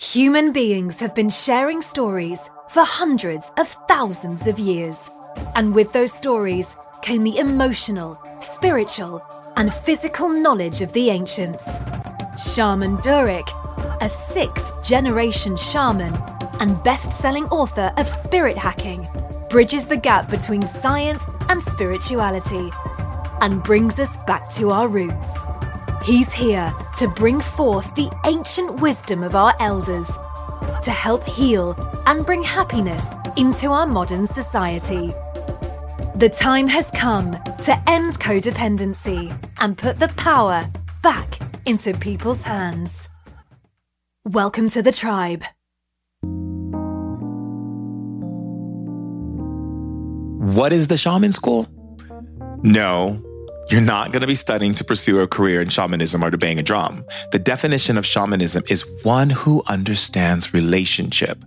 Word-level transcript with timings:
Human 0.00 0.50
beings 0.50 0.98
have 1.00 1.14
been 1.14 1.28
sharing 1.28 1.82
stories 1.82 2.40
for 2.70 2.82
hundreds 2.82 3.52
of 3.58 3.68
thousands 3.86 4.46
of 4.46 4.58
years. 4.58 4.98
And 5.54 5.74
with 5.74 5.92
those 5.92 6.10
stories 6.10 6.74
came 7.02 7.22
the 7.22 7.36
emotional, 7.36 8.18
spiritual, 8.40 9.22
and 9.58 9.70
physical 9.70 10.30
knowledge 10.30 10.80
of 10.80 10.90
the 10.94 11.10
ancients. 11.10 11.62
Shaman 12.42 12.96
Durek, 12.96 13.46
a 14.00 14.08
sixth 14.08 14.82
generation 14.82 15.58
shaman 15.58 16.14
and 16.60 16.82
best 16.82 17.12
selling 17.12 17.44
author 17.48 17.92
of 17.98 18.08
Spirit 18.08 18.56
Hacking, 18.56 19.06
bridges 19.50 19.86
the 19.86 19.98
gap 19.98 20.30
between 20.30 20.62
science 20.62 21.22
and 21.50 21.62
spirituality 21.62 22.70
and 23.42 23.62
brings 23.62 23.98
us 23.98 24.16
back 24.24 24.50
to 24.52 24.70
our 24.70 24.88
roots. 24.88 25.39
He's 26.02 26.32
here 26.32 26.72
to 26.96 27.08
bring 27.08 27.40
forth 27.42 27.94
the 27.94 28.10
ancient 28.26 28.80
wisdom 28.80 29.22
of 29.22 29.34
our 29.34 29.54
elders, 29.60 30.06
to 30.82 30.90
help 30.90 31.24
heal 31.24 31.74
and 32.06 32.24
bring 32.24 32.42
happiness 32.42 33.04
into 33.36 33.68
our 33.68 33.86
modern 33.86 34.26
society. 34.26 35.08
The 36.16 36.34
time 36.34 36.68
has 36.68 36.90
come 36.92 37.32
to 37.32 37.82
end 37.86 38.18
codependency 38.18 39.30
and 39.60 39.76
put 39.76 39.98
the 39.98 40.08
power 40.16 40.64
back 41.02 41.38
into 41.66 41.92
people's 41.92 42.42
hands. 42.42 43.08
Welcome 44.24 44.70
to 44.70 44.82
the 44.82 44.92
tribe. 44.92 45.44
What 50.56 50.72
is 50.72 50.88
the 50.88 50.96
shaman 50.96 51.32
school? 51.32 51.68
No, 52.62 53.22
you're 53.70 53.80
not 53.80 54.10
going 54.10 54.20
to 54.20 54.26
be 54.26 54.34
studying 54.34 54.74
to 54.74 54.84
pursue 54.84 55.20
a 55.20 55.28
career 55.28 55.62
in 55.62 55.68
shamanism 55.68 56.24
or 56.24 56.30
to 56.30 56.36
bang 56.36 56.58
a 56.58 56.62
drum. 56.62 57.04
The 57.30 57.38
definition 57.38 57.96
of 57.96 58.04
shamanism 58.04 58.64
is 58.68 58.84
one 59.02 59.30
who 59.30 59.62
understands 59.68 60.52
relationship. 60.52 61.44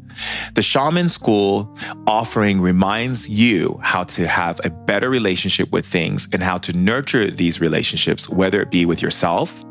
The 0.54 0.62
shaman 0.62 1.10
school 1.10 1.76
offering 2.08 2.62
reminds 2.62 3.28
you 3.28 3.80
how 3.84 4.04
to 4.04 4.26
have 4.26 4.62
a 4.64 4.70
better 4.70 5.10
relationship 5.10 5.72
with 5.72 5.86
things 5.86 6.28
and 6.32 6.42
how 6.42 6.58
to 6.60 6.72
nurture 6.72 7.30
these 7.30 7.60
relationships, 7.60 8.30
whether 8.30 8.62
it 8.62 8.72
be 8.72 8.86
with 8.86 9.02
yourself, 9.02 9.64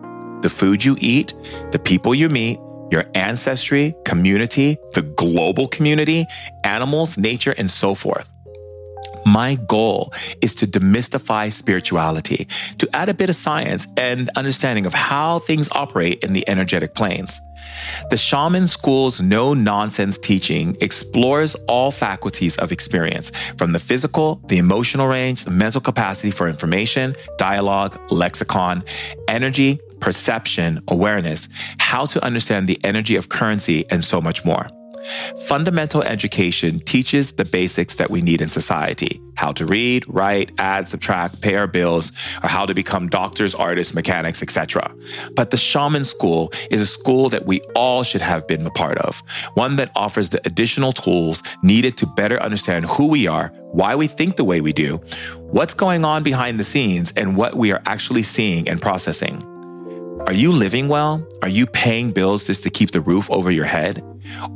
the 0.43 0.51
food 0.51 0.85
you 0.85 0.97
eat, 1.01 1.33
the 1.71 1.79
people 1.79 2.15
you 2.15 2.29
meet, 2.29 2.59
your 2.91 3.07
ancestry, 3.15 3.95
community, 4.05 4.77
the 4.93 5.03
global 5.03 5.69
community, 5.69 6.27
animals, 6.65 7.17
nature, 7.17 7.55
and 7.57 7.71
so 7.71 7.95
forth. 7.95 8.32
My 9.25 9.57
goal 9.67 10.13
is 10.41 10.55
to 10.57 10.67
demystify 10.67 11.53
spirituality, 11.53 12.49
to 12.79 12.89
add 12.95 13.09
a 13.09 13.15
bit 13.15 13.31
of 13.31 13.37
science 13.37 13.87
and 13.97 14.31
understanding 14.37 14.87
of 14.87 14.95
how 14.95 15.39
things 15.41 15.69
operate 15.73 16.23
in 16.25 16.33
the 16.33 16.49
energetic 16.49 16.95
planes. 16.95 17.41
The 18.11 18.17
Shaman 18.17 18.67
School's 18.67 19.21
no 19.21 19.55
nonsense 19.55 20.19
teaching 20.19 20.77
explores 20.81 21.55
all 21.69 21.91
faculties 21.91 22.57
of 22.57 22.73
experience 22.73 23.31
from 23.57 23.73
the 23.73 23.79
physical, 23.79 24.43
the 24.49 24.59
emotional 24.59 25.07
range, 25.07 25.45
the 25.45 25.51
mental 25.51 25.81
capacity 25.81 26.31
for 26.31 26.49
information, 26.49 27.15
dialogue, 27.39 27.99
lexicon, 28.11 28.83
energy, 29.29 29.81
perception, 30.01 30.83
awareness, 30.89 31.49
how 31.79 32.05
to 32.07 32.23
understand 32.25 32.67
the 32.69 32.81
energy 32.85 33.17
of 33.17 33.29
currency, 33.29 33.85
and 33.91 34.05
so 34.05 34.21
much 34.21 34.45
more. 34.45 34.67
Fundamental 35.47 36.03
education 36.03 36.79
teaches 36.81 37.33
the 37.33 37.45
basics 37.45 37.97
that 37.97 38.11
we 38.11 38.23
need 38.23 38.41
in 38.41 38.49
society 38.49 39.21
how 39.43 39.51
to 39.53 39.67
read, 39.67 40.05
write, 40.09 40.53
add, 40.59 40.87
subtract, 40.87 41.41
pay 41.41 41.57
our 41.57 41.67
bills, 41.67 42.13
or 42.45 42.49
how 42.49 42.65
to 42.65 42.75
become 42.75 43.09
doctors, 43.09 43.55
artists, 43.57 43.93
mechanics, 43.93 44.41
etc. 44.41 44.95
But 45.35 45.51
the 45.51 45.57
Shaman 45.57 46.05
School 46.05 46.53
is 46.71 46.81
a 46.81 46.87
school 46.87 47.29
that 47.31 47.45
we 47.45 47.61
all 47.75 48.05
should 48.05 48.21
have 48.21 48.47
been 48.47 48.65
a 48.65 48.71
part 48.71 48.99
of, 48.99 49.21
one 49.55 49.75
that 49.77 49.91
offers 49.97 50.29
the 50.31 50.41
additional 50.47 50.93
tools 50.93 51.43
needed 51.63 51.97
to 51.97 52.07
better 52.07 52.41
understand 52.41 52.85
who 52.85 53.09
we 53.09 53.27
are, 53.27 53.49
why 53.73 53.97
we 53.97 54.07
think 54.07 54.37
the 54.37 54.45
way 54.45 54.61
we 54.61 54.73
do, 54.73 54.99
what's 55.39 55.75
going 55.75 56.05
on 56.05 56.23
behind 56.23 56.61
the 56.61 56.65
scenes, 56.65 57.13
and 57.17 57.37
what 57.37 57.57
we 57.57 57.73
are 57.73 57.83
actually 57.87 58.23
seeing 58.23 58.69
and 58.69 58.81
processing. 58.81 59.43
Are 60.29 60.33
you 60.35 60.53
living 60.53 60.87
well? 60.87 61.27
Are 61.43 61.49
you 61.49 61.67
paying 61.67 62.13
bills 62.13 62.47
just 62.47 62.63
to 62.63 62.71
keep 62.71 62.93
the 62.93 63.01
roof 63.01 63.29
over 63.31 63.51
your 63.51 63.65
head? 63.65 64.05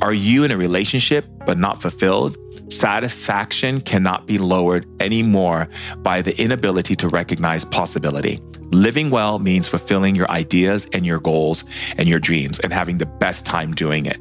Are 0.01 0.13
you 0.13 0.43
in 0.43 0.51
a 0.51 0.57
relationship 0.57 1.27
but 1.45 1.57
not 1.57 1.81
fulfilled? 1.81 2.37
Satisfaction 2.71 3.81
cannot 3.81 4.27
be 4.27 4.37
lowered 4.37 4.85
anymore 5.01 5.69
by 5.99 6.21
the 6.21 6.39
inability 6.41 6.95
to 6.97 7.07
recognize 7.07 7.63
possibility. 7.65 8.41
Living 8.71 9.09
well 9.09 9.39
means 9.39 9.67
fulfilling 9.67 10.15
your 10.15 10.29
ideas 10.29 10.87
and 10.91 11.05
your 11.05 11.19
goals 11.19 11.63
and 11.97 12.09
your 12.09 12.19
dreams 12.19 12.59
and 12.59 12.73
having 12.73 12.97
the 12.97 13.05
best 13.05 13.45
time 13.45 13.73
doing 13.73 14.05
it. 14.05 14.19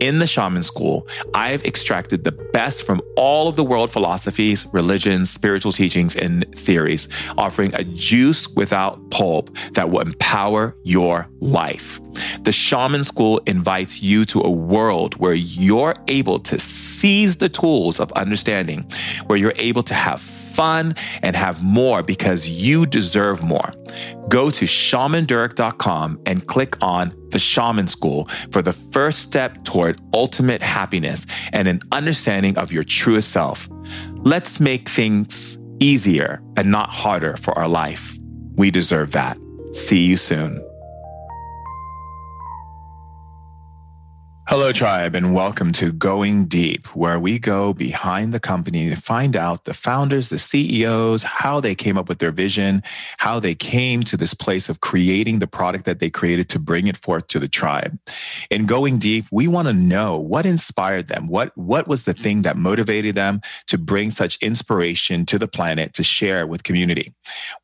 In 0.00 0.18
the 0.18 0.26
shaman 0.26 0.62
school, 0.62 1.06
I've 1.34 1.64
extracted 1.64 2.24
the 2.24 2.32
best 2.32 2.84
from 2.84 3.00
all 3.16 3.48
of 3.48 3.56
the 3.56 3.64
world 3.64 3.90
philosophies, 3.90 4.66
religions, 4.72 5.30
spiritual 5.30 5.72
teachings, 5.72 6.16
and 6.16 6.44
theories, 6.56 7.08
offering 7.38 7.74
a 7.74 7.84
juice 7.84 8.48
without 8.48 9.10
pulp 9.10 9.54
that 9.72 9.90
will 9.90 10.00
empower 10.00 10.74
your 10.82 11.28
life. 11.40 12.00
The 12.42 12.52
shaman 12.52 13.04
school 13.04 13.40
invites 13.46 14.02
you 14.02 14.24
to 14.26 14.40
a 14.40 14.50
world 14.50 15.16
where 15.16 15.34
you're 15.34 15.94
able 16.08 16.38
to 16.40 16.58
seize 16.58 17.36
the 17.36 17.48
tools 17.48 18.00
of 18.00 18.12
understanding, 18.12 18.86
where 19.26 19.38
you're 19.38 19.54
able 19.56 19.82
to 19.84 19.94
have 19.94 20.20
fun 20.54 20.94
and 21.22 21.36
have 21.36 21.62
more 21.62 22.02
because 22.02 22.48
you 22.48 22.86
deserve 22.86 23.42
more. 23.42 23.70
Go 24.28 24.50
to 24.50 24.64
shamandurek.com 24.64 26.20
and 26.26 26.46
click 26.46 26.82
on 26.82 27.12
the 27.30 27.38
Shaman 27.38 27.88
School 27.88 28.28
for 28.50 28.62
the 28.62 28.72
first 28.72 29.22
step 29.22 29.64
toward 29.64 30.00
ultimate 30.12 30.62
happiness 30.62 31.26
and 31.52 31.68
an 31.68 31.80
understanding 31.92 32.56
of 32.58 32.72
your 32.72 32.84
truest 32.84 33.30
self. 33.30 33.68
Let's 34.18 34.60
make 34.60 34.88
things 34.88 35.58
easier 35.80 36.42
and 36.56 36.70
not 36.70 36.90
harder 36.90 37.36
for 37.36 37.56
our 37.58 37.68
life. 37.68 38.16
We 38.54 38.70
deserve 38.70 39.12
that. 39.12 39.38
See 39.72 40.04
you 40.04 40.16
soon. 40.16 40.62
Hello, 44.46 44.72
tribe, 44.72 45.14
and 45.14 45.34
welcome 45.34 45.72
to 45.72 45.90
Going 45.90 46.44
Deep, 46.44 46.94
where 46.94 47.18
we 47.18 47.38
go 47.38 47.72
behind 47.72 48.34
the 48.34 48.38
company 48.38 48.90
to 48.90 48.94
find 48.94 49.36
out 49.36 49.64
the 49.64 49.72
founders, 49.72 50.28
the 50.28 50.38
CEOs, 50.38 51.22
how 51.22 51.60
they 51.60 51.74
came 51.74 51.96
up 51.96 52.10
with 52.10 52.18
their 52.18 52.30
vision, 52.30 52.82
how 53.16 53.40
they 53.40 53.54
came 53.54 54.02
to 54.02 54.18
this 54.18 54.34
place 54.34 54.68
of 54.68 54.82
creating 54.82 55.38
the 55.38 55.46
product 55.46 55.86
that 55.86 55.98
they 55.98 56.10
created 56.10 56.50
to 56.50 56.58
bring 56.58 56.88
it 56.88 56.98
forth 56.98 57.26
to 57.28 57.38
the 57.38 57.48
tribe. 57.48 57.98
In 58.50 58.66
Going 58.66 58.98
Deep, 58.98 59.24
we 59.32 59.48
want 59.48 59.66
to 59.66 59.72
know 59.72 60.18
what 60.18 60.44
inspired 60.44 61.08
them, 61.08 61.26
what, 61.26 61.56
what 61.56 61.88
was 61.88 62.04
the 62.04 62.12
thing 62.12 62.42
that 62.42 62.58
motivated 62.58 63.14
them 63.14 63.40
to 63.68 63.78
bring 63.78 64.10
such 64.10 64.36
inspiration 64.42 65.24
to 65.24 65.38
the 65.38 65.48
planet 65.48 65.94
to 65.94 66.04
share 66.04 66.46
with 66.46 66.64
community. 66.64 67.14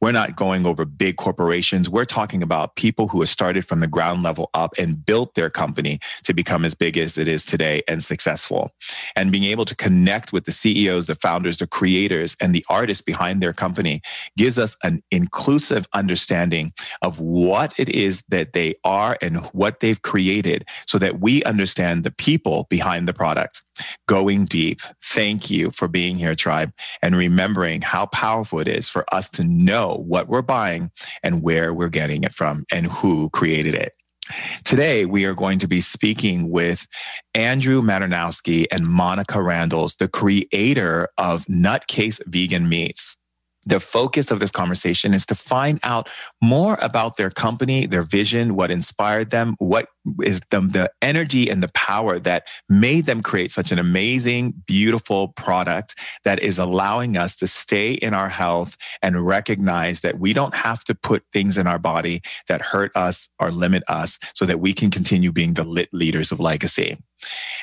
We're 0.01 0.13
not 0.13 0.35
going 0.35 0.65
over 0.65 0.87
big 0.87 1.17
corporations. 1.17 1.91
We're 1.91 2.07
talking 2.07 2.43
about 2.43 2.75
people 2.75 3.09
who 3.09 3.21
have 3.21 3.29
started 3.29 3.67
from 3.67 3.81
the 3.81 3.87
ground 3.87 4.23
level 4.23 4.49
up 4.55 4.73
and 4.79 5.05
built 5.05 5.35
their 5.35 5.51
company 5.51 5.99
to 6.25 6.33
become 6.33 6.65
as 6.71 6.75
big 6.77 6.97
as 6.97 7.19
it 7.19 7.27
is 7.27 7.45
today 7.45 7.83
and 7.89 8.05
successful. 8.05 8.71
And 9.17 9.33
being 9.33 9.45
able 9.45 9.65
to 9.65 9.75
connect 9.75 10.33
with 10.33 10.45
the 10.45 10.53
CEOs, 10.53 11.09
the 11.09 11.17
founders, 11.17 11.59
the 11.59 11.67
creators, 11.67 12.37
and 12.41 12.55
the 12.55 12.65
artists 12.69 13.03
behind 13.03 13.43
their 13.43 13.53
company 13.53 14.03
gives 14.39 14.57
us 14.57 14.77
an 14.85 15.03
inclusive 15.11 15.89
understanding 15.93 16.73
of 17.03 17.19
what 17.19 17.75
it 17.77 17.89
is 17.89 18.23
that 18.29 18.53
they 18.53 18.75
are 18.85 19.19
and 19.21 19.39
what 19.53 19.81
they've 19.81 20.03
created 20.03 20.65
so 20.87 20.97
that 20.99 21.19
we 21.21 21.43
understand 21.43 22.05
the 22.05 22.13
people 22.13 22.69
behind 22.71 23.09
the 23.09 23.15
product. 23.15 23.63
Going 24.07 24.45
deep. 24.45 24.81
Thank 25.03 25.51
you 25.51 25.71
for 25.73 25.89
being 25.89 26.17
here, 26.17 26.35
tribe, 26.35 26.73
and 27.03 27.17
remembering 27.17 27.81
how 27.81 28.07
powerful 28.07 28.61
it 28.61 28.69
is 28.69 28.89
for 28.89 29.05
us 29.13 29.29
to 29.31 29.43
know 29.43 30.05
what 30.07 30.29
we're 30.29 30.43
buying 30.43 30.93
and 31.23 31.43
where 31.43 31.75
we're 31.75 31.89
getting 31.89 32.23
it 32.23 32.33
from 32.33 32.65
and 32.71 32.87
who 32.87 33.31
created 33.31 33.75
it. 33.75 33.93
Today, 34.65 35.07
we 35.07 35.25
are 35.25 35.35
going 35.35 35.59
to 35.61 35.69
be 35.69 35.81
speaking 35.81 36.51
with 36.51 36.87
Andrew 37.35 37.83
Madanowski 37.83 38.67
and 38.73 38.87
Monica 38.87 39.43
Randalls, 39.43 39.97
the 39.97 40.09
creator 40.09 41.09
of 41.19 41.45
Nutcase 41.47 42.21
Vegan 42.27 42.69
Meats 42.69 43.20
the 43.71 43.81
focus 43.81 44.31
of 44.31 44.41
this 44.41 44.51
conversation 44.51 45.15
is 45.15 45.25
to 45.27 45.35
find 45.35 45.79
out 45.85 46.09
more 46.43 46.77
about 46.83 47.17
their 47.17 47.31
company, 47.31 47.87
their 47.87 48.03
vision, 48.03 48.57
what 48.57 48.71
inspired 48.71 49.31
them, 49.31 49.55
what 49.59 49.87
is 50.23 50.41
the, 50.51 50.61
the 50.61 50.91
energy 51.01 51.49
and 51.49 51.63
the 51.63 51.71
power 51.73 52.19
that 52.19 52.49
made 52.69 53.07
them 53.07 53.23
create 53.23 53.53
such 53.53 53.71
an 53.71 53.79
amazing, 53.79 54.53
beautiful 54.67 55.29
product 55.29 55.95
that 56.25 56.41
is 56.41 56.59
allowing 56.59 57.17
us 57.17 57.37
to 57.37 57.47
stay 57.47 57.93
in 57.93 58.13
our 58.13 58.29
health 58.29 58.77
and 59.03 59.25
recognize 59.25 60.01
that 60.01 60.19
we 60.19 60.33
don't 60.33 60.55
have 60.55 60.83
to 60.85 60.95
put 60.95 61.23
things 61.33 61.57
in 61.57 61.67
our 61.67 61.79
body 61.79 62.21
that 62.49 62.61
hurt 62.61 62.91
us 62.97 63.29
or 63.39 63.53
limit 63.53 63.85
us 63.89 64.19
so 64.35 64.45
that 64.45 64.61
we 64.61 64.73
can 64.73 64.91
continue 64.91 65.31
being 65.31 65.55
the 65.55 65.65
lit 65.65 65.89
leaders 65.93 66.33
of 66.33 66.41
legacy. 66.41 66.99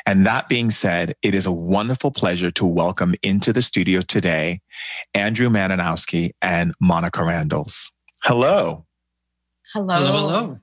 And 0.05 0.25
that 0.25 0.47
being 0.47 0.71
said, 0.71 1.15
it 1.21 1.35
is 1.35 1.45
a 1.45 1.51
wonderful 1.51 2.11
pleasure 2.11 2.51
to 2.51 2.65
welcome 2.65 3.15
into 3.21 3.51
the 3.51 3.61
studio 3.61 4.01
today 4.01 4.61
Andrew 5.13 5.49
Madanowski 5.49 6.31
and 6.41 6.73
Monica 6.79 7.21
Randles. 7.21 7.91
Hello. 8.23 8.85
Hello. 9.73 9.95
Hello. 9.95 10.27
hello. 10.27 10.59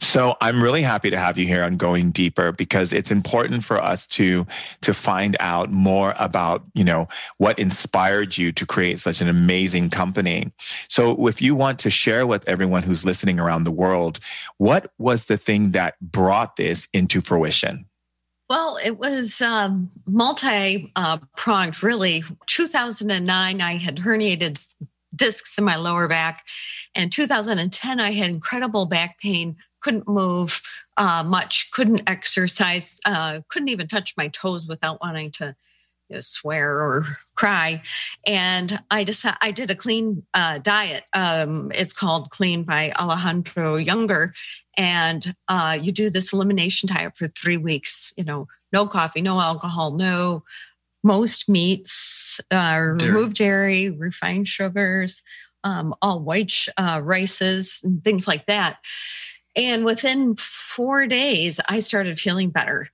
So 0.00 0.36
I'm 0.40 0.62
really 0.62 0.82
happy 0.82 1.10
to 1.10 1.18
have 1.18 1.38
you 1.38 1.46
here 1.46 1.62
on 1.62 1.76
Going 1.76 2.10
Deeper 2.10 2.52
because 2.52 2.92
it's 2.92 3.10
important 3.10 3.64
for 3.64 3.82
us 3.82 4.06
to 4.08 4.46
to 4.80 4.94
find 4.94 5.36
out 5.40 5.70
more 5.70 6.14
about, 6.18 6.64
you 6.74 6.84
know, 6.84 7.08
what 7.38 7.58
inspired 7.58 8.36
you 8.36 8.52
to 8.52 8.66
create 8.66 8.98
such 8.98 9.20
an 9.20 9.28
amazing 9.28 9.90
company. 9.90 10.52
So 10.88 11.28
if 11.28 11.40
you 11.40 11.54
want 11.54 11.78
to 11.80 11.90
share 11.90 12.26
with 12.26 12.48
everyone 12.48 12.82
who's 12.82 13.04
listening 13.04 13.38
around 13.38 13.64
the 13.64 13.70
world, 13.70 14.18
what 14.58 14.92
was 14.98 15.26
the 15.26 15.36
thing 15.36 15.72
that 15.72 15.94
brought 16.00 16.56
this 16.56 16.88
into 16.92 17.20
fruition? 17.20 17.86
Well, 18.48 18.78
it 18.82 18.98
was 18.98 19.42
um, 19.42 19.90
multi 20.06 20.92
uh, 20.94 21.18
pronged, 21.36 21.82
really. 21.82 22.22
2009, 22.46 23.60
I 23.60 23.76
had 23.76 23.96
herniated 23.96 24.64
discs 25.14 25.58
in 25.58 25.64
my 25.64 25.76
lower 25.76 26.06
back. 26.06 26.44
And 26.94 27.10
2010, 27.10 28.00
I 28.00 28.12
had 28.12 28.30
incredible 28.30 28.86
back 28.86 29.18
pain 29.20 29.56
couldn't 29.86 30.08
move 30.08 30.62
uh, 30.96 31.22
much, 31.24 31.70
couldn't 31.70 32.02
exercise, 32.08 32.98
uh, 33.06 33.40
couldn't 33.48 33.68
even 33.68 33.86
touch 33.86 34.14
my 34.16 34.26
toes 34.26 34.66
without 34.66 35.00
wanting 35.00 35.30
to 35.30 35.54
you 36.08 36.16
know, 36.16 36.20
swear 36.20 36.80
or 36.80 37.06
cry. 37.34 37.82
And 38.26 38.78
I 38.90 39.04
decided 39.04 39.38
I 39.40 39.50
did 39.50 39.70
a 39.70 39.74
clean 39.74 40.24
uh, 40.34 40.58
diet. 40.58 41.04
Um, 41.12 41.70
it's 41.74 41.92
called 41.92 42.30
Clean 42.30 42.62
by 42.62 42.92
Alejandro 42.92 43.78
Junger, 43.78 44.32
and 44.76 45.34
uh, 45.48 45.78
you 45.80 45.92
do 45.92 46.10
this 46.10 46.32
elimination 46.32 46.88
diet 46.88 47.16
for 47.16 47.28
three 47.28 47.56
weeks. 47.56 48.12
You 48.16 48.24
know, 48.24 48.48
no 48.72 48.86
coffee, 48.86 49.22
no 49.22 49.40
alcohol, 49.40 49.92
no 49.92 50.44
most 51.02 51.48
meats, 51.48 52.40
uh, 52.50 52.78
remove 53.00 53.34
dairy, 53.34 53.90
refined 53.90 54.48
sugars, 54.48 55.22
um, 55.64 55.94
all 56.02 56.20
white 56.20 56.66
uh, 56.76 57.00
rices, 57.02 57.80
and 57.84 58.02
things 58.02 58.26
like 58.26 58.46
that. 58.46 58.78
And 59.54 59.84
within 59.84 60.36
four 60.36 61.06
days, 61.06 61.60
I 61.68 61.78
started 61.78 62.18
feeling 62.18 62.50
better. 62.50 62.90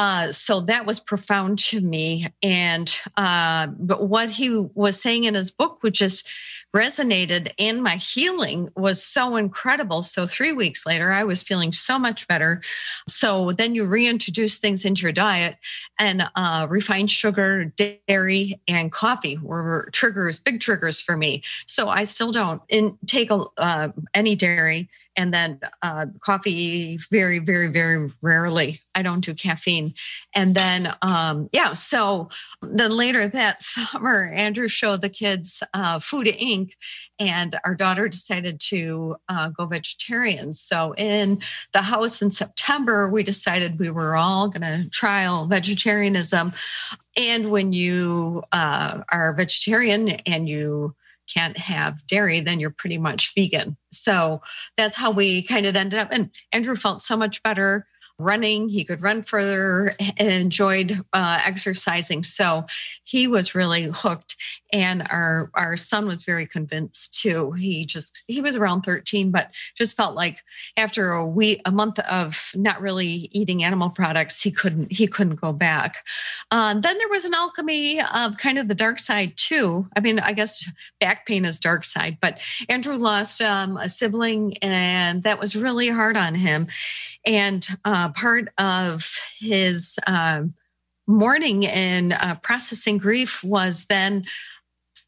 Uh, 0.00 0.32
so 0.32 0.62
that 0.62 0.86
was 0.86 0.98
profound 0.98 1.58
to 1.58 1.78
me. 1.78 2.26
And 2.42 2.90
uh, 3.18 3.66
but 3.66 4.08
what 4.08 4.30
he 4.30 4.48
was 4.72 4.98
saying 4.98 5.24
in 5.24 5.34
his 5.34 5.50
book, 5.50 5.82
which 5.82 5.98
just 5.98 6.26
resonated, 6.74 7.52
and 7.58 7.82
my 7.82 7.96
healing 7.96 8.70
was 8.76 9.02
so 9.02 9.36
incredible. 9.36 10.00
So 10.00 10.24
three 10.24 10.52
weeks 10.52 10.86
later, 10.86 11.12
I 11.12 11.24
was 11.24 11.42
feeling 11.42 11.70
so 11.70 11.98
much 11.98 12.26
better. 12.28 12.62
So 13.08 13.52
then 13.52 13.74
you 13.74 13.84
reintroduce 13.84 14.56
things 14.56 14.86
into 14.86 15.02
your 15.02 15.12
diet, 15.12 15.58
and 15.98 16.30
uh, 16.34 16.66
refined 16.70 17.10
sugar, 17.10 17.66
dairy, 18.08 18.58
and 18.66 18.90
coffee 18.90 19.36
were 19.42 19.90
triggers, 19.92 20.38
big 20.38 20.60
triggers 20.60 20.98
for 20.98 21.14
me. 21.14 21.42
So 21.66 21.90
I 21.90 22.04
still 22.04 22.32
don't 22.32 22.62
in, 22.70 22.96
take 23.04 23.30
a, 23.30 23.44
uh, 23.58 23.88
any 24.14 24.34
dairy 24.34 24.88
and 25.20 25.34
then 25.34 25.60
uh, 25.82 26.06
coffee 26.20 26.98
very 27.10 27.38
very 27.38 27.68
very 27.68 28.10
rarely. 28.22 28.80
I 28.94 29.02
don't 29.02 29.24
do 29.24 29.34
caffeine. 29.34 29.92
And 30.34 30.54
then 30.54 30.94
um, 31.02 31.48
yeah 31.52 31.74
so 31.74 32.30
then 32.62 32.96
later 32.96 33.28
that 33.28 33.62
summer 33.62 34.32
andrew 34.34 34.66
showed 34.66 35.02
the 35.02 35.10
kids 35.10 35.62
uh, 35.74 35.98
food 35.98 36.26
inc. 36.26 36.72
And 37.18 37.60
our 37.66 37.74
daughter 37.74 38.08
decided 38.08 38.60
to 38.68 39.16
uh, 39.28 39.50
go 39.50 39.66
vegetarian. 39.66 40.54
So 40.54 40.94
in 40.96 41.42
the 41.72 41.82
house 41.82 42.22
in 42.22 42.30
september 42.30 43.10
we 43.10 43.22
decided 43.22 43.78
we 43.78 43.90
were 43.90 44.16
all 44.16 44.48
going 44.48 44.62
to 44.62 44.88
trial 44.88 45.46
vegetarianism. 45.46 46.54
And 47.16 47.50
when 47.50 47.74
you 47.74 48.42
uh, 48.52 49.02
are 49.12 49.34
vegetarian 49.34 50.08
and 50.24 50.48
you 50.48 50.94
can't 51.32 51.56
have 51.58 52.06
dairy, 52.06 52.40
then 52.40 52.60
you're 52.60 52.70
pretty 52.70 52.98
much 52.98 53.32
vegan. 53.34 53.76
So 53.92 54.42
that's 54.76 54.96
how 54.96 55.10
we 55.10 55.42
kind 55.42 55.66
of 55.66 55.76
ended 55.76 55.98
up. 55.98 56.08
And 56.10 56.30
Andrew 56.52 56.76
felt 56.76 57.02
so 57.02 57.16
much 57.16 57.42
better 57.42 57.86
running. 58.18 58.68
He 58.68 58.84
could 58.84 59.02
run 59.02 59.22
further 59.22 59.94
and 60.18 60.28
enjoyed 60.28 61.00
uh, 61.12 61.40
exercising. 61.44 62.22
So 62.22 62.66
he 63.04 63.26
was 63.26 63.54
really 63.54 63.88
hooked. 63.92 64.36
And 64.72 65.06
our, 65.10 65.50
our 65.54 65.76
son 65.76 66.06
was 66.06 66.24
very 66.24 66.46
convinced 66.46 67.20
too. 67.20 67.52
He 67.52 67.84
just, 67.84 68.24
he 68.28 68.40
was 68.40 68.56
around 68.56 68.82
13, 68.82 69.30
but 69.30 69.50
just 69.76 69.96
felt 69.96 70.14
like 70.14 70.38
after 70.76 71.10
a 71.12 71.26
week, 71.26 71.60
a 71.64 71.72
month 71.72 71.98
of 72.00 72.50
not 72.54 72.80
really 72.80 73.28
eating 73.32 73.64
animal 73.64 73.90
products, 73.90 74.42
he 74.42 74.50
couldn't, 74.50 74.92
he 74.92 75.06
couldn't 75.06 75.40
go 75.40 75.52
back. 75.52 76.06
Uh, 76.50 76.74
then 76.74 76.98
there 76.98 77.08
was 77.08 77.24
an 77.24 77.34
alchemy 77.34 78.00
of 78.00 78.36
kind 78.38 78.58
of 78.58 78.68
the 78.68 78.74
dark 78.74 78.98
side 78.98 79.32
too. 79.36 79.88
I 79.96 80.00
mean, 80.00 80.18
I 80.20 80.32
guess 80.32 80.68
back 81.00 81.26
pain 81.26 81.44
is 81.44 81.60
dark 81.60 81.84
side, 81.84 82.18
but 82.20 82.38
Andrew 82.68 82.96
lost 82.96 83.40
um, 83.42 83.76
a 83.76 83.88
sibling 83.88 84.56
and 84.62 85.22
that 85.22 85.40
was 85.40 85.56
really 85.56 85.88
hard 85.88 86.16
on 86.16 86.34
him. 86.34 86.66
And 87.26 87.66
uh, 87.84 88.10
part 88.10 88.48
of 88.58 89.18
his 89.38 89.98
uh, 90.06 90.42
mourning 91.06 91.66
and 91.66 92.12
uh, 92.14 92.36
processing 92.36 92.98
grief 92.98 93.42
was 93.44 93.86
then 93.86 94.24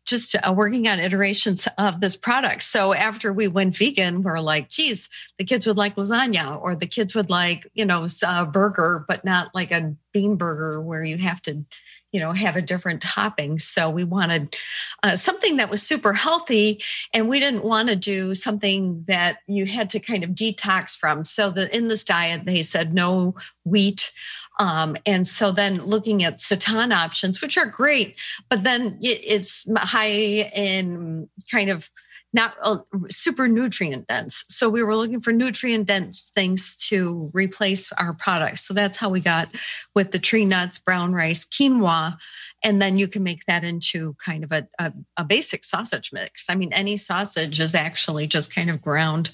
just 0.04 0.34
uh, 0.36 0.52
working 0.52 0.88
on 0.88 0.98
iterations 0.98 1.68
of 1.78 2.00
this 2.00 2.16
product. 2.16 2.62
So 2.62 2.92
after 2.92 3.32
we 3.32 3.48
went 3.48 3.76
vegan, 3.76 4.22
we're 4.22 4.40
like, 4.40 4.68
geez, 4.68 5.08
the 5.38 5.44
kids 5.44 5.66
would 5.66 5.76
like 5.76 5.96
lasagna, 5.96 6.60
or 6.60 6.74
the 6.74 6.86
kids 6.86 7.14
would 7.14 7.30
like, 7.30 7.70
you 7.74 7.84
know, 7.84 8.06
a 8.26 8.46
burger, 8.46 9.04
but 9.08 9.24
not 9.24 9.54
like 9.54 9.70
a 9.70 9.94
bean 10.12 10.36
burger 10.36 10.80
where 10.80 11.04
you 11.04 11.18
have 11.18 11.40
to 11.42 11.64
you 12.12 12.20
know 12.20 12.32
have 12.32 12.56
a 12.56 12.62
different 12.62 13.02
topping 13.02 13.58
so 13.58 13.90
we 13.90 14.04
wanted 14.04 14.54
uh, 15.02 15.16
something 15.16 15.56
that 15.56 15.70
was 15.70 15.82
super 15.82 16.12
healthy 16.12 16.80
and 17.12 17.28
we 17.28 17.40
didn't 17.40 17.64
want 17.64 17.88
to 17.88 17.96
do 17.96 18.34
something 18.34 19.02
that 19.08 19.38
you 19.46 19.66
had 19.66 19.90
to 19.90 19.98
kind 19.98 20.22
of 20.22 20.30
detox 20.30 20.96
from 20.96 21.24
so 21.24 21.50
that 21.50 21.74
in 21.74 21.88
this 21.88 22.04
diet 22.04 22.44
they 22.44 22.62
said 22.62 22.94
no 22.94 23.34
wheat 23.64 24.12
um, 24.58 24.96
and 25.06 25.26
so 25.26 25.52
then 25.52 25.84
looking 25.84 26.22
at 26.22 26.38
seitan 26.38 26.94
options 26.94 27.40
which 27.40 27.56
are 27.56 27.66
great 27.66 28.18
but 28.48 28.64
then 28.64 28.98
it's 29.00 29.66
high 29.76 30.06
in 30.06 31.28
kind 31.50 31.70
of 31.70 31.90
not 32.32 32.54
uh, 32.62 32.78
super 33.10 33.46
nutrient 33.46 34.06
dense. 34.06 34.44
So 34.48 34.68
we 34.68 34.82
were 34.82 34.96
looking 34.96 35.20
for 35.20 35.32
nutrient 35.32 35.86
dense 35.86 36.30
things 36.34 36.76
to 36.88 37.30
replace 37.34 37.92
our 37.92 38.14
products. 38.14 38.66
So 38.66 38.74
that's 38.74 38.96
how 38.96 39.10
we 39.10 39.20
got 39.20 39.48
with 39.94 40.12
the 40.12 40.18
tree 40.18 40.44
nuts, 40.44 40.78
brown 40.78 41.12
rice, 41.12 41.44
quinoa. 41.44 42.16
And 42.64 42.80
then 42.80 42.96
you 42.96 43.08
can 43.08 43.22
make 43.22 43.44
that 43.46 43.64
into 43.64 44.16
kind 44.24 44.44
of 44.44 44.52
a, 44.52 44.66
a, 44.78 44.92
a 45.18 45.24
basic 45.24 45.64
sausage 45.64 46.10
mix. 46.12 46.46
I 46.48 46.54
mean, 46.54 46.72
any 46.72 46.96
sausage 46.96 47.60
is 47.60 47.74
actually 47.74 48.26
just 48.26 48.54
kind 48.54 48.70
of 48.70 48.80
ground 48.80 49.30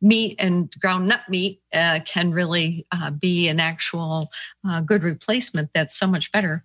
meat 0.00 0.36
and 0.38 0.72
ground 0.80 1.08
nut 1.08 1.22
meat 1.28 1.60
uh, 1.74 2.00
can 2.04 2.32
really 2.32 2.86
uh, 2.92 3.10
be 3.10 3.48
an 3.48 3.60
actual 3.60 4.30
uh, 4.68 4.80
good 4.80 5.02
replacement 5.02 5.70
that's 5.74 5.94
so 5.94 6.06
much 6.06 6.32
better. 6.32 6.64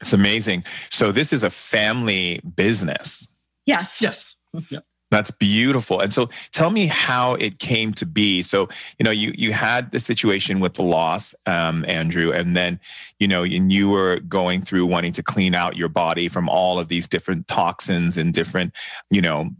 It's 0.00 0.12
amazing. 0.12 0.64
So 0.90 1.12
this 1.12 1.32
is 1.32 1.42
a 1.42 1.50
family 1.50 2.40
business. 2.56 3.28
Yes. 3.66 4.00
Yes. 4.00 4.36
Yeah. 4.68 4.80
That's 5.10 5.32
beautiful. 5.32 6.00
And 6.00 6.12
so 6.12 6.30
tell 6.52 6.70
me 6.70 6.86
how 6.86 7.34
it 7.34 7.58
came 7.58 7.92
to 7.94 8.06
be. 8.06 8.42
So, 8.42 8.68
you 8.98 9.04
know, 9.04 9.10
you 9.10 9.32
you 9.36 9.52
had 9.52 9.90
the 9.90 9.98
situation 9.98 10.60
with 10.60 10.74
the 10.74 10.82
loss, 10.82 11.34
um, 11.46 11.84
Andrew, 11.88 12.30
and 12.30 12.56
then, 12.56 12.78
you 13.18 13.26
know, 13.26 13.42
and 13.42 13.72
you 13.72 13.90
were 13.90 14.20
going 14.20 14.60
through 14.62 14.86
wanting 14.86 15.12
to 15.14 15.22
clean 15.22 15.54
out 15.54 15.76
your 15.76 15.88
body 15.88 16.28
from 16.28 16.48
all 16.48 16.78
of 16.78 16.86
these 16.86 17.08
different 17.08 17.48
toxins 17.48 18.16
and 18.16 18.32
different, 18.32 18.72
you 19.10 19.20
know, 19.20 19.50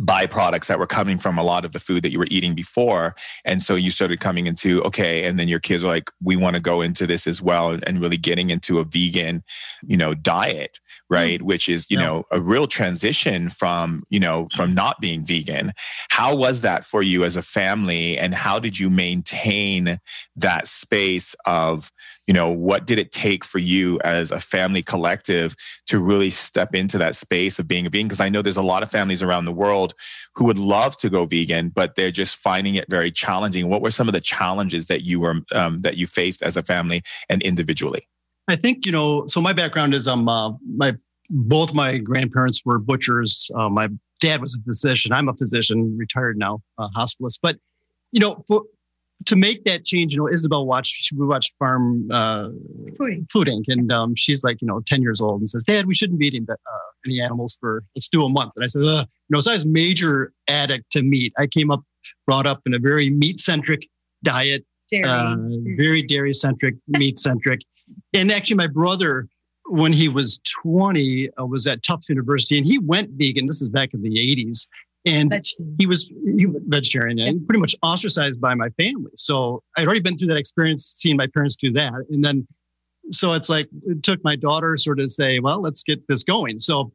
byproducts 0.00 0.66
that 0.66 0.78
were 0.78 0.86
coming 0.86 1.18
from 1.18 1.38
a 1.38 1.42
lot 1.42 1.64
of 1.64 1.72
the 1.72 1.80
food 1.80 2.02
that 2.02 2.12
you 2.12 2.18
were 2.18 2.28
eating 2.30 2.54
before. 2.54 3.14
And 3.44 3.62
so 3.62 3.74
you 3.74 3.90
started 3.90 4.20
coming 4.20 4.46
into, 4.46 4.82
okay, 4.84 5.24
and 5.24 5.38
then 5.38 5.48
your 5.48 5.60
kids 5.60 5.84
are 5.84 5.88
like, 5.88 6.10
we 6.22 6.36
want 6.36 6.56
to 6.56 6.60
go 6.60 6.80
into 6.80 7.06
this 7.06 7.26
as 7.26 7.42
well 7.42 7.78
and 7.86 8.00
really 8.00 8.16
getting 8.16 8.50
into 8.50 8.78
a 8.78 8.84
vegan, 8.84 9.44
you 9.86 9.96
know, 9.96 10.14
diet, 10.14 10.78
right? 11.12 11.42
Which 11.42 11.68
is, 11.68 11.86
you 11.90 11.98
yeah. 11.98 12.06
know, 12.06 12.24
a 12.30 12.40
real 12.40 12.66
transition 12.66 13.50
from, 13.50 14.02
you 14.08 14.18
know, 14.18 14.48
from 14.56 14.72
not 14.72 14.98
being 14.98 15.26
vegan. 15.26 15.72
How 16.08 16.34
was 16.34 16.62
that 16.62 16.86
for 16.86 17.02
you 17.02 17.22
as 17.22 17.36
a 17.36 17.42
family? 17.42 18.16
And 18.16 18.34
how 18.34 18.58
did 18.58 18.78
you 18.78 18.88
maintain 18.88 19.98
that 20.36 20.66
space 20.68 21.36
of, 21.44 21.92
you 22.26 22.32
know 22.32 22.50
what 22.50 22.86
did 22.86 22.98
it 22.98 23.10
take 23.10 23.44
for 23.44 23.58
you 23.58 23.98
as 24.04 24.30
a 24.30 24.38
family 24.38 24.80
collective 24.80 25.56
to 25.86 25.98
really 25.98 26.30
step 26.30 26.72
into 26.72 26.96
that 26.96 27.16
space 27.16 27.58
of 27.58 27.66
being 27.66 27.84
a 27.84 27.90
vegan 27.90 28.06
because 28.06 28.20
i 28.20 28.28
know 28.28 28.40
there's 28.42 28.56
a 28.56 28.62
lot 28.62 28.82
of 28.84 28.90
families 28.90 29.24
around 29.24 29.44
the 29.44 29.52
world 29.52 29.92
who 30.36 30.44
would 30.44 30.58
love 30.58 30.96
to 30.96 31.10
go 31.10 31.26
vegan 31.26 31.68
but 31.68 31.96
they're 31.96 32.12
just 32.12 32.36
finding 32.36 32.76
it 32.76 32.88
very 32.88 33.10
challenging 33.10 33.68
what 33.68 33.82
were 33.82 33.90
some 33.90 34.08
of 34.08 34.14
the 34.14 34.20
challenges 34.20 34.86
that 34.86 35.02
you 35.02 35.18
were 35.18 35.40
um, 35.52 35.80
that 35.82 35.96
you 35.96 36.06
faced 36.06 36.42
as 36.42 36.56
a 36.56 36.62
family 36.62 37.02
and 37.28 37.42
individually 37.42 38.06
i 38.48 38.56
think 38.56 38.86
you 38.86 38.92
know 38.92 39.26
so 39.26 39.40
my 39.40 39.52
background 39.52 39.94
is 39.94 40.08
um 40.08 40.28
uh, 40.28 40.52
my 40.76 40.94
both 41.30 41.72
my 41.72 41.98
grandparents 41.98 42.62
were 42.64 42.78
butchers 42.78 43.50
uh, 43.56 43.68
my 43.68 43.88
dad 44.20 44.40
was 44.40 44.54
a 44.54 44.62
physician 44.62 45.12
i'm 45.12 45.28
a 45.28 45.34
physician 45.34 45.96
retired 45.98 46.36
now 46.36 46.60
uh, 46.78 46.88
hospitalist 46.96 47.38
but 47.42 47.56
you 48.10 48.20
know 48.20 48.42
for 48.46 48.62
to 49.26 49.36
make 49.36 49.64
that 49.64 49.84
change, 49.84 50.14
you 50.14 50.18
know, 50.18 50.28
Isabel 50.28 50.66
watched, 50.66 51.12
we 51.16 51.26
watched 51.26 51.54
Farm 51.58 52.10
uh, 52.10 52.48
Food, 52.96 53.26
Food 53.32 53.48
Inc. 53.48 53.64
And 53.68 53.92
um, 53.92 54.14
she's 54.14 54.42
like, 54.44 54.60
you 54.60 54.66
know, 54.66 54.80
10 54.86 55.02
years 55.02 55.20
old 55.20 55.40
and 55.40 55.48
says, 55.48 55.64
Dad, 55.64 55.86
we 55.86 55.94
shouldn't 55.94 56.18
be 56.18 56.26
eating 56.26 56.46
uh, 56.50 56.54
any 57.06 57.20
animals 57.20 57.56
for, 57.60 57.84
let's 57.94 58.08
do 58.08 58.24
a 58.24 58.28
month. 58.28 58.52
And 58.56 58.64
I 58.64 58.66
said, 58.66 58.82
you 58.82 59.04
know, 59.30 59.40
so 59.40 59.52
I 59.52 59.54
was 59.54 59.64
major 59.64 60.32
addict 60.48 60.90
to 60.92 61.02
meat. 61.02 61.32
I 61.38 61.46
came 61.46 61.70
up 61.70 61.82
brought 62.26 62.46
up 62.46 62.60
in 62.66 62.74
a 62.74 62.78
very 62.78 63.10
meat 63.10 63.38
centric 63.38 63.88
diet, 64.24 64.64
Dairy. 64.90 65.04
uh, 65.04 65.36
very 65.76 66.02
dairy 66.02 66.32
centric, 66.32 66.74
meat 66.88 67.18
centric. 67.18 67.60
And 68.12 68.30
actually, 68.30 68.56
my 68.56 68.66
brother, 68.66 69.28
when 69.66 69.92
he 69.92 70.08
was 70.08 70.40
20, 70.62 71.30
uh, 71.40 71.46
was 71.46 71.66
at 71.66 71.82
Tufts 71.82 72.08
University 72.08 72.58
and 72.58 72.66
he 72.66 72.78
went 72.78 73.10
vegan. 73.12 73.46
This 73.46 73.62
is 73.62 73.70
back 73.70 73.94
in 73.94 74.02
the 74.02 74.10
80s. 74.10 74.68
And 75.04 75.44
he 75.78 75.86
was 75.86 76.08
he 76.36 76.46
was 76.46 76.62
vegetarian 76.66 77.18
and 77.18 77.44
pretty 77.48 77.60
much 77.60 77.74
ostracized 77.82 78.40
by 78.40 78.54
my 78.54 78.68
family. 78.70 79.10
So 79.16 79.62
I'd 79.76 79.84
already 79.84 80.00
been 80.00 80.16
through 80.16 80.28
that 80.28 80.36
experience, 80.36 80.92
seeing 80.96 81.16
my 81.16 81.26
parents 81.26 81.56
do 81.56 81.72
that. 81.72 81.92
And 82.10 82.24
then, 82.24 82.46
so 83.10 83.32
it's 83.32 83.48
like, 83.48 83.68
it 83.84 84.04
took 84.04 84.22
my 84.22 84.36
daughter 84.36 84.76
sort 84.76 85.00
of 85.00 85.10
say, 85.10 85.40
well, 85.40 85.60
let's 85.60 85.82
get 85.82 86.06
this 86.06 86.22
going. 86.22 86.60
So 86.60 86.92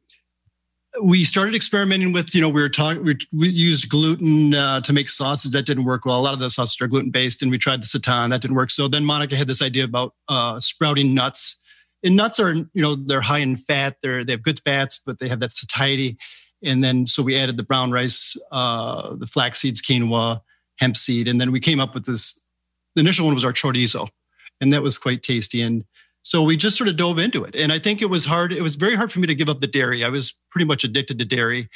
we 1.02 1.24
started 1.24 1.54
experimenting 1.54 2.12
with, 2.12 2.34
you 2.34 2.40
know, 2.40 2.48
we 2.48 2.62
were 2.62 2.68
talking, 2.68 3.04
we, 3.32 3.48
used 3.48 3.88
gluten 3.88 4.54
uh, 4.54 4.80
to 4.80 4.92
make 4.92 5.08
sauces. 5.08 5.52
That 5.52 5.66
didn't 5.66 5.84
work 5.84 6.04
well. 6.04 6.18
A 6.18 6.22
lot 6.22 6.34
of 6.34 6.40
the 6.40 6.50
sauces 6.50 6.80
are 6.80 6.88
gluten 6.88 7.10
based, 7.10 7.42
and 7.42 7.50
we 7.50 7.58
tried 7.58 7.82
the 7.82 7.86
seitan. 7.86 8.30
That 8.30 8.40
didn't 8.40 8.56
work. 8.56 8.70
So 8.70 8.88
then 8.88 9.04
Monica 9.04 9.36
had 9.36 9.48
this 9.48 9.62
idea 9.62 9.84
about 9.84 10.14
uh, 10.28 10.60
sprouting 10.60 11.14
nuts. 11.14 11.60
And 12.02 12.16
nuts 12.16 12.40
are, 12.40 12.54
you 12.54 12.68
know, 12.74 12.94
they're 12.94 13.20
high 13.20 13.38
in 13.38 13.56
fat. 13.56 13.96
They're 14.02 14.24
they 14.24 14.32
have 14.32 14.42
good 14.42 14.60
fats, 14.64 15.00
but 15.04 15.18
they 15.18 15.28
have 15.28 15.40
that 15.40 15.52
satiety. 15.52 16.16
And 16.64 16.82
then 16.82 17.06
so 17.06 17.22
we 17.22 17.36
added 17.36 17.56
the 17.56 17.62
brown 17.62 17.90
rice, 17.90 18.36
uh, 18.50 19.14
the 19.14 19.26
flax 19.26 19.60
seeds, 19.60 19.82
quinoa, 19.82 20.40
hemp 20.76 20.96
seed, 20.96 21.28
and 21.28 21.40
then 21.40 21.52
we 21.52 21.60
came 21.60 21.80
up 21.80 21.94
with 21.94 22.06
this. 22.06 22.40
The 22.94 23.00
initial 23.00 23.26
one 23.26 23.34
was 23.34 23.44
our 23.44 23.52
chorizo, 23.52 24.08
and 24.60 24.72
that 24.72 24.82
was 24.82 24.96
quite 24.96 25.22
tasty. 25.22 25.60
And 25.60 25.84
so 26.22 26.42
we 26.42 26.56
just 26.56 26.76
sort 26.76 26.88
of 26.88 26.96
dove 26.96 27.18
into 27.18 27.44
it. 27.44 27.54
And 27.54 27.72
I 27.72 27.78
think 27.78 28.02
it 28.02 28.06
was 28.10 28.24
hard. 28.24 28.52
It 28.52 28.62
was 28.62 28.76
very 28.76 28.94
hard 28.94 29.10
for 29.10 29.20
me 29.20 29.26
to 29.26 29.34
give 29.34 29.48
up 29.48 29.60
the 29.60 29.66
dairy. 29.66 30.04
I 30.04 30.08
was 30.08 30.34
pretty 30.50 30.66
much 30.66 30.84
addicted 30.84 31.18
to 31.18 31.24
dairy. 31.24 31.68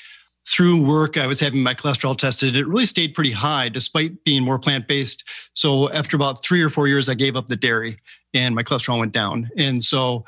Through 0.49 0.85
work, 0.85 1.17
I 1.17 1.29
was 1.29 1.39
having 1.39 1.63
my 1.63 1.73
cholesterol 1.73 2.19
tested. 2.19 2.57
It 2.57 2.67
really 2.67 2.85
stayed 2.87 3.15
pretty 3.15 3.31
high 3.31 3.69
despite 3.69 4.25
being 4.25 4.43
more 4.43 4.59
plant 4.59 4.89
based. 4.89 5.23
So 5.55 5.89
after 5.93 6.17
about 6.17 6.43
three 6.43 6.63
or 6.63 6.69
four 6.69 6.89
years, 6.89 7.09
I 7.09 7.15
gave 7.15 7.37
up 7.37 7.47
the 7.47 7.55
dairy 7.57 8.01
and 8.35 8.55
my 8.55 8.65
cholesterol 8.65 8.99
went 8.99 9.13
down. 9.13 9.49
And 9.57 9.85
so, 9.85 10.25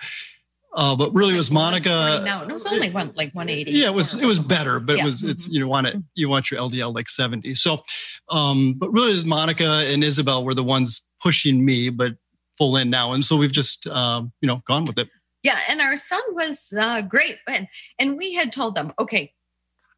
uh, 0.76 0.94
but 0.97 1.12
really, 1.14 1.35
it 1.35 1.37
was 1.37 1.50
Monica. 1.50 2.23
No, 2.25 2.42
it 2.42 2.52
was 2.52 2.64
only 2.66 2.90
one 2.90 3.12
like 3.16 3.33
180. 3.35 3.73
Yeah, 3.73 3.87
it 3.87 3.94
was 3.94 4.14
it 4.14 4.25
was 4.26 4.38
better, 4.38 4.78
but 4.80 4.97
Yeah. 4.97 5.02
it 5.02 5.06
was 5.06 5.23
it's 5.25 5.49
you 5.49 5.66
want 5.68 5.87
it 5.88 5.97
you 6.14 6.28
want 6.28 6.50
your 6.50 6.61
LDL 6.61 6.94
like 6.94 7.09
70. 7.09 7.54
So 7.56 7.83
um 8.30 8.75
but 8.78 8.92
really 8.92 9.11
it 9.12 9.14
was 9.14 9.25
Monica 9.25 9.85
and 9.87 10.02
Isabel 10.04 10.44
were 10.44 10.54
the 10.54 10.64
ones 10.64 11.02
pushing 11.21 11.64
me, 11.64 11.90
but 11.90 12.14
full 12.58 12.76
in 12.76 12.90
now. 12.90 13.12
And 13.12 13.25
so 13.25 13.37
we've 13.37 13.52
just 13.52 13.87
um, 13.87 14.32
you 14.40 14.46
know, 14.46 14.62
gone 14.66 14.84
with 14.84 14.99
it. 14.99 15.08
Yeah, 15.42 15.58
and 15.68 15.80
our 15.80 15.99
son 15.99 16.23
was 16.30 16.73
uh, 16.78 17.02
great, 17.02 17.38
and 17.46 17.68
and 17.99 18.16
we 18.16 18.32
had 18.32 18.50
told 18.50 18.75
them, 18.75 18.92
okay, 18.99 19.32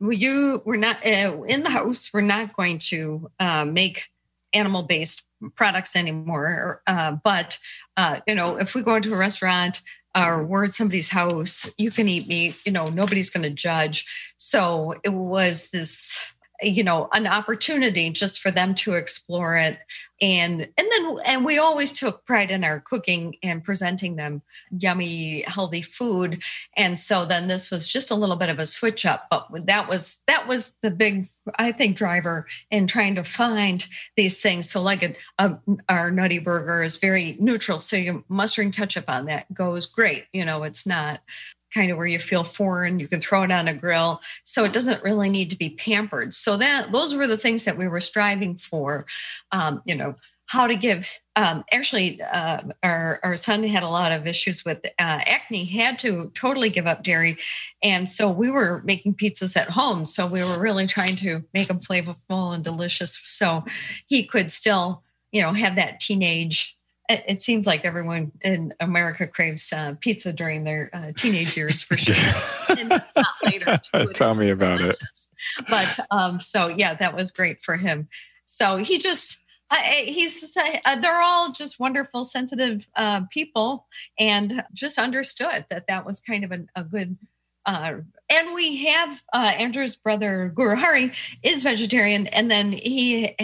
you 0.01 0.61
we're 0.65 0.77
not 0.77 0.97
uh, 1.07 1.43
in 1.47 1.63
the 1.63 1.71
house. 1.71 2.11
We're 2.13 2.21
not 2.23 2.57
going 2.57 2.79
to 2.91 3.31
uh, 3.39 3.65
make 3.65 4.09
animal 4.53 4.83
based 4.83 5.23
products 5.55 5.95
anymore. 5.95 6.83
Uh, 6.87 7.13
but 7.23 7.59
uh, 7.97 8.21
you 8.27 8.35
know, 8.35 8.57
if 8.57 8.75
we 8.75 8.83
go 8.83 8.97
into 8.97 9.15
a 9.15 9.17
restaurant 9.17 9.83
or 10.17 10.45
we're 10.45 10.65
at 10.65 10.73
somebody's 10.73 11.09
house, 11.09 11.71
you 11.79 11.91
can 11.91 12.09
eat 12.09 12.27
meat. 12.27 12.57
You 12.65 12.73
know, 12.73 12.89
nobody's 12.89 13.31
going 13.31 13.45
to 13.45 13.51
judge. 13.51 14.05
So 14.39 14.95
it 15.05 15.11
was 15.13 15.69
this 15.69 16.35
you 16.63 16.83
know 16.83 17.09
an 17.13 17.27
opportunity 17.27 18.11
just 18.11 18.41
for 18.41 18.51
them 18.51 18.75
to 18.77 18.95
explore 18.95 19.57
it. 19.57 19.79
And 20.21 20.63
and 20.63 20.89
then 20.91 21.17
and 21.27 21.45
we 21.45 21.59
always 21.59 21.93
took 21.93 22.25
pride 22.25 22.51
in 22.51 22.65
our 22.65 22.81
cooking 22.81 23.37
and 23.43 23.63
presenting 23.63 24.17
them 24.17 24.43
yummy 24.71 25.43
healthy 25.43 25.83
food. 25.83 26.43
And 26.77 26.99
so 26.99 27.25
then 27.25 27.49
this 27.49 27.71
was 27.71 27.87
just 27.87 28.11
a 28.11 28.15
little 28.15 28.37
bit 28.37 28.49
of 28.49 28.59
a 28.59 28.67
switch 28.67 29.05
up 29.05 29.27
but 29.31 29.67
that 29.67 29.89
was 29.89 30.19
that 30.27 30.47
was 30.47 30.75
the 30.83 30.91
big 30.91 31.29
i 31.59 31.71
think 31.71 31.97
driver 31.97 32.47
in 32.71 32.87
trying 32.87 33.15
to 33.15 33.25
find 33.25 33.87
these 34.17 34.41
things. 34.41 34.69
So 34.69 34.83
like 34.83 35.03
a, 35.03 35.15
a, 35.39 35.59
our 35.89 36.11
nutty 36.11 36.39
burger 36.39 36.83
is 36.83 36.97
very 36.97 37.37
neutral 37.39 37.79
so 37.79 37.97
your 37.97 38.23
mustard 38.29 38.67
and 38.67 38.75
ketchup 38.75 39.05
on 39.09 39.27
that 39.27 39.53
goes 39.53 39.87
great. 39.87 40.25
You 40.33 40.45
know 40.45 40.63
it's 40.65 40.87
not 40.87 41.21
kind 41.77 41.91
of 41.91 41.99
where 41.99 42.07
you 42.07 42.19
feel 42.19 42.43
foreign 42.43 42.99
you 42.99 43.07
can 43.07 43.21
throw 43.21 43.43
it 43.43 43.53
on 43.53 43.69
a 43.69 43.75
grill. 43.75 44.21
So 44.45 44.65
it 44.65 44.73
doesn't 44.73 45.05
really 45.05 45.29
need 45.29 45.51
to 45.51 45.57
be 45.57 45.71
pampered. 45.71 46.33
So 46.33 46.57
that 46.57 46.91
those 46.91 47.15
were 47.15 47.27
the 47.27 47.37
things 47.37 47.65
that 47.65 47.77
we 47.77 47.87
were 47.87 48.01
striving 48.01 48.57
for 48.57 49.07
um, 49.53 49.83
you 49.85 49.95
know 49.95 50.15
how 50.47 50.67
to 50.67 50.77
give 50.77 51.11
um, 51.35 51.65
actually 51.73 52.23
uh, 52.23 52.61
our, 52.83 53.21
our 53.25 53.37
son 53.37 53.65
had 53.65 53.83
a 53.83 53.89
lot 53.89 54.13
of 54.13 54.27
issues 54.27 54.65
with 54.65 54.87
uh, 54.87 55.21
acne 55.27 55.65
had 55.65 55.99
to 55.99 56.31
totally 56.35 56.71
give 56.71 56.87
up 56.87 57.03
dairy. 57.03 57.37
And 57.83 58.09
so 58.09 58.31
we 58.31 58.51
were 58.51 58.81
making 58.85 59.17
pizzas 59.17 59.57
at 59.57 59.69
home. 59.69 60.05
So 60.05 60.25
we 60.27 60.43
were 60.45 60.59
really 60.59 60.87
trying 60.87 61.17
to 61.17 61.45
make 61.53 61.67
them 61.67 61.81
flavorful 61.81 62.55
and 62.55 62.63
delicious. 62.63 63.21
So 63.25 63.65
he 64.07 64.23
could 64.23 64.51
still 64.51 65.03
you 65.33 65.43
know 65.43 65.53
have 65.53 65.77
that 65.77 66.01
teenage 66.01 66.76
it, 67.09 67.25
it 67.27 67.43
seems 67.43 67.67
like 67.67 67.85
everyone 67.85 68.33
in 68.43 68.75
America 68.81 69.27
craves 69.27 69.73
uh, 69.73 69.95
pizza 70.01 70.33
during 70.33 70.65
their 70.65 70.91
uh, 70.93 71.13
teenage 71.17 71.57
years 71.57 71.83
for 71.83 71.97
sure. 71.97 72.15
and 72.79 73.03
later. 73.45 73.79
too. 73.93 74.13
Tell 74.15 74.35
me 74.35 74.51
about 74.51 74.81
it. 74.81 74.99
But 75.69 75.99
um, 76.11 76.41
so 76.41 76.69
yeah, 76.69 76.95
that 76.95 77.15
was 77.15 77.31
great 77.31 77.63
for 77.63 77.77
him. 77.77 78.09
So 78.47 78.77
he 78.77 78.99
just 78.99 79.43
uh, 79.71 79.77
he's 79.77 80.57
uh, 80.57 80.97
they're 80.97 81.21
all 81.21 81.53
just 81.53 81.81
wonderful, 81.81 82.25
sensitive 82.25 82.87
uh, 82.97 83.23
people, 83.33 83.87
and 84.19 84.65
just 84.73 84.99
understood 84.99 85.67
that 85.71 85.87
that 85.89 86.07
was 86.07 86.21
kind 86.21 86.45
of 86.45 86.53
a, 86.53 86.61
a 86.77 86.85
good. 86.85 87.17
Uh, 87.67 87.97
and 88.29 88.55
we 88.55 88.85
have 88.87 89.23
uh, 89.33 89.53
Andrew's 89.59 89.97
brother 89.97 90.53
Guru 90.55 90.77
Hari 90.77 91.13
is 91.43 91.63
vegetarian, 91.63 92.27
and 92.29 92.51
then 92.51 92.73
he 92.73 93.35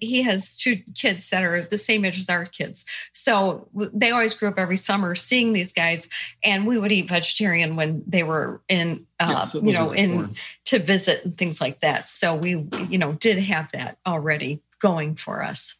he 0.00 0.22
has 0.22 0.56
two 0.56 0.76
kids 0.94 1.30
that 1.30 1.44
are 1.44 1.62
the 1.62 1.78
same 1.78 2.04
age 2.04 2.18
as 2.18 2.28
our 2.28 2.44
kids. 2.44 2.84
So 3.12 3.68
they 3.92 4.10
always 4.10 4.34
grew 4.34 4.48
up 4.48 4.58
every 4.58 4.76
summer 4.76 5.14
seeing 5.14 5.52
these 5.52 5.72
guys, 5.72 6.08
and 6.42 6.66
we 6.66 6.78
would 6.78 6.92
eat 6.92 7.08
vegetarian 7.08 7.76
when 7.76 8.02
they 8.06 8.24
were 8.24 8.62
in, 8.68 9.06
uh, 9.20 9.44
you 9.54 9.72
know, 9.72 9.92
in 9.92 10.34
to 10.66 10.78
visit 10.78 11.24
and 11.24 11.36
things 11.36 11.60
like 11.60 11.80
that. 11.80 12.08
So 12.08 12.34
we, 12.34 12.66
you 12.88 12.98
know, 12.98 13.12
did 13.12 13.38
have 13.38 13.70
that 13.72 13.98
already 14.06 14.60
going 14.80 15.14
for 15.14 15.42
us. 15.42 15.76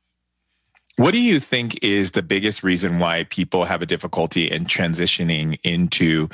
What 0.96 1.10
do 1.10 1.18
you 1.18 1.40
think 1.40 1.78
is 1.82 2.12
the 2.12 2.22
biggest 2.22 2.62
reason 2.62 2.98
why 2.98 3.24
people 3.24 3.66
have 3.66 3.82
a 3.82 3.86
difficulty 3.86 4.50
in 4.50 4.64
transitioning 4.64 5.58
into 5.62 6.28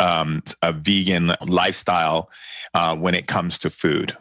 um, 0.00 0.42
a 0.62 0.72
vegan 0.72 1.34
lifestyle 1.46 2.30
uh, 2.72 2.96
when 2.96 3.14
it 3.14 3.26
comes 3.26 3.58
to 3.58 3.70
food? 3.70 4.16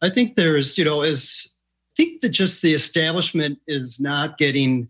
I 0.00 0.08
think 0.08 0.36
there's, 0.36 0.78
you 0.78 0.84
know, 0.86 1.02
is 1.02 1.52
I 1.92 2.02
think 2.02 2.22
that 2.22 2.30
just 2.30 2.62
the 2.62 2.72
establishment 2.72 3.58
is 3.66 4.00
not 4.00 4.38
getting 4.38 4.88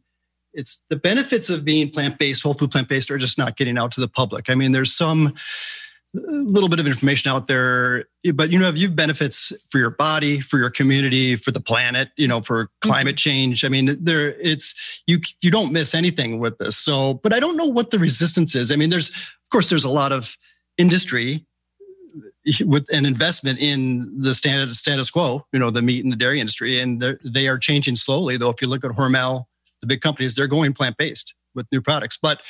it's 0.55 0.85
the 0.89 0.97
benefits 0.97 1.51
of 1.51 1.65
being 1.65 1.91
plant-based, 1.91 2.43
whole 2.45 2.55
food 2.55 2.71
plant-based 2.71 3.11
are 3.11 3.19
just 3.19 3.39
not 3.39 3.57
getting 3.57 3.77
out 3.77 3.91
to 3.91 4.01
the 4.01 4.09
public. 4.09 4.49
I 4.49 4.55
mean, 4.55 4.71
there's 4.71 4.95
some 4.95 5.35
little 6.15 6.69
bit 6.69 6.79
of 6.79 6.87
information 6.87 7.31
out 7.31 7.47
there, 7.49 8.05
but 8.35 8.51
you 8.51 8.59
know, 8.59 8.69
if 8.69 8.79
you 8.79 8.89
have 8.89 8.97
benefits 8.97 9.53
for 9.71 9.79
your 9.79 9.91
body, 9.91 10.41
for 10.41 10.59
your 10.59 10.71
community, 10.71 11.37
for 11.37 11.51
the 11.51 11.61
planet, 11.61 12.11
you 12.17 12.29
know, 12.29 12.41
for 12.41 12.65
mm-hmm. 12.65 12.89
climate 12.89 13.17
change. 13.17 13.65
I 13.65 13.69
mean, 13.69 13.97
there 14.03 14.35
it's 14.41 14.75
you 15.07 15.19
you 15.41 15.51
don't 15.51 15.73
miss 15.73 15.95
anything 15.95 16.39
with 16.39 16.59
this. 16.59 16.77
So, 16.77 17.15
but 17.15 17.33
I 17.33 17.41
don't 17.41 17.57
know 17.57 17.67
what 17.67 17.91
the 17.91 17.99
resistance 17.99 18.55
is. 18.55 18.71
I 18.71 18.77
mean, 18.77 18.91
there's 18.91 19.11
of 19.11 19.51
course 19.51 19.69
there's 19.69 19.85
a 19.85 19.91
lot 19.91 20.13
of 20.13 20.37
industry 20.79 21.45
with 22.65 22.87
an 22.93 23.07
investment 23.07 23.59
in 23.59 24.21
the 24.21 24.35
standard 24.35 24.75
status 24.77 25.11
quo, 25.11 25.45
you 25.53 25.59
know, 25.59 25.71
the 25.71 25.83
meat 25.83 26.05
and 26.05 26.13
the 26.13 26.17
dairy 26.17 26.41
industry, 26.41 26.79
and 26.79 27.03
they 27.25 27.49
are 27.49 27.59
changing 27.59 27.97
slowly. 27.97 28.37
Though, 28.37 28.51
if 28.51 28.63
you 28.63 28.69
look 28.69 28.85
at 28.85 28.93
Hormel, 28.93 29.47
the 29.81 29.87
big 29.87 30.01
companies, 30.01 30.35
they're 30.35 30.47
going 30.47 30.75
plant 30.75 30.97
based 30.97 31.35
with 31.55 31.67
new 31.73 31.81
products. 31.81 32.19
But 32.21 32.41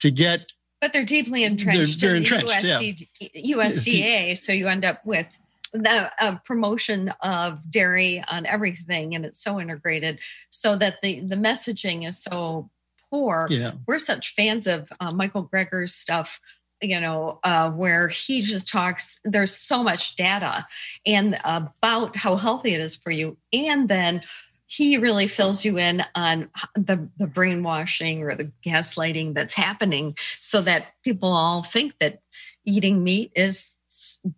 to 0.00 0.10
get 0.10 0.52
But 0.84 0.92
they're 0.92 1.02
deeply 1.02 1.44
entrenched 1.44 2.02
they're 2.02 2.14
in 2.14 2.24
the 2.24 2.36
entrenched, 2.36 2.62
yeah. 2.62 3.56
USDA. 3.56 4.36
So 4.36 4.52
you 4.52 4.68
end 4.68 4.84
up 4.84 5.00
with 5.06 5.26
the 5.72 6.12
uh, 6.20 6.36
promotion 6.44 7.08
of 7.22 7.70
dairy 7.70 8.22
on 8.28 8.44
everything, 8.44 9.14
and 9.14 9.24
it's 9.24 9.42
so 9.42 9.58
integrated, 9.58 10.18
so 10.50 10.76
that 10.76 11.00
the 11.00 11.20
the 11.20 11.36
messaging 11.36 12.06
is 12.06 12.22
so 12.22 12.68
poor. 13.08 13.46
yeah, 13.48 13.72
We're 13.86 13.98
such 13.98 14.34
fans 14.34 14.66
of 14.66 14.92
uh, 15.00 15.10
Michael 15.10 15.48
Greger's 15.48 15.94
stuff. 15.94 16.38
You 16.82 17.00
know, 17.00 17.40
uh, 17.44 17.70
where 17.70 18.08
he 18.08 18.42
just 18.42 18.68
talks, 18.68 19.20
there's 19.24 19.56
so 19.56 19.82
much 19.82 20.16
data 20.16 20.66
and 21.06 21.38
about 21.44 22.14
how 22.14 22.36
healthy 22.36 22.74
it 22.74 22.80
is 22.80 22.94
for 22.94 23.10
you. 23.10 23.38
And 23.54 23.88
then 23.88 24.20
he 24.66 24.96
really 24.98 25.26
fills 25.26 25.64
you 25.64 25.78
in 25.78 26.04
on 26.14 26.48
the, 26.74 27.08
the 27.18 27.26
brainwashing 27.26 28.22
or 28.22 28.34
the 28.34 28.50
gaslighting 28.64 29.34
that's 29.34 29.54
happening 29.54 30.16
so 30.40 30.60
that 30.62 30.86
people 31.02 31.32
all 31.32 31.62
think 31.62 31.94
that 32.00 32.20
eating 32.64 33.04
meat 33.04 33.30
is 33.36 33.72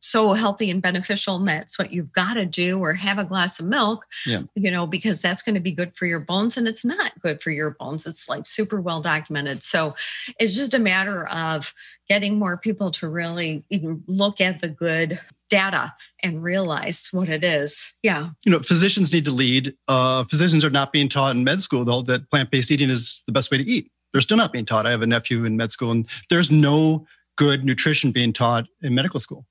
so 0.00 0.34
healthy 0.34 0.70
and 0.70 0.82
beneficial 0.82 1.36
and 1.36 1.48
that's 1.48 1.78
what 1.78 1.90
you've 1.90 2.12
got 2.12 2.34
to 2.34 2.44
do 2.44 2.78
or 2.78 2.92
have 2.92 3.18
a 3.18 3.24
glass 3.24 3.58
of 3.58 3.64
milk 3.64 4.04
Yeah. 4.26 4.42
you 4.54 4.70
know 4.70 4.86
because 4.86 5.22
that's 5.22 5.40
going 5.40 5.54
to 5.54 5.62
be 5.62 5.72
good 5.72 5.94
for 5.96 6.04
your 6.04 6.20
bones 6.20 6.58
and 6.58 6.68
it's 6.68 6.84
not 6.84 7.18
good 7.20 7.40
for 7.40 7.50
your 7.50 7.70
bones 7.70 8.04
it's 8.06 8.28
like 8.28 8.44
super 8.46 8.82
well 8.82 9.00
documented 9.00 9.62
so 9.62 9.94
it's 10.38 10.54
just 10.54 10.74
a 10.74 10.78
matter 10.78 11.26
of 11.28 11.72
getting 12.06 12.38
more 12.38 12.58
people 12.58 12.90
to 12.92 13.08
really 13.08 13.64
even 13.70 14.02
look 14.06 14.42
at 14.42 14.60
the 14.60 14.68
good 14.68 15.18
data 15.48 15.94
and 16.22 16.42
realize 16.42 17.08
what 17.12 17.28
it 17.28 17.44
is. 17.44 17.94
Yeah. 18.02 18.30
You 18.44 18.52
know, 18.52 18.60
physicians 18.60 19.12
need 19.12 19.24
to 19.24 19.30
lead. 19.30 19.74
Uh, 19.88 20.24
physicians 20.24 20.64
are 20.64 20.70
not 20.70 20.92
being 20.92 21.08
taught 21.08 21.36
in 21.36 21.44
med 21.44 21.60
school, 21.60 21.84
though, 21.84 22.02
that 22.02 22.30
plant 22.30 22.50
based 22.50 22.70
eating 22.70 22.90
is 22.90 23.22
the 23.26 23.32
best 23.32 23.50
way 23.50 23.58
to 23.58 23.64
eat. 23.64 23.90
They're 24.12 24.20
still 24.20 24.36
not 24.36 24.52
being 24.52 24.64
taught. 24.64 24.86
I 24.86 24.90
have 24.90 25.02
a 25.02 25.06
nephew 25.06 25.44
in 25.44 25.56
med 25.56 25.70
school, 25.70 25.90
and 25.90 26.06
there's 26.30 26.50
no 26.50 27.06
good 27.36 27.64
nutrition 27.64 28.12
being 28.12 28.32
taught 28.32 28.66
in 28.82 28.94
medical 28.94 29.20
school. 29.20 29.46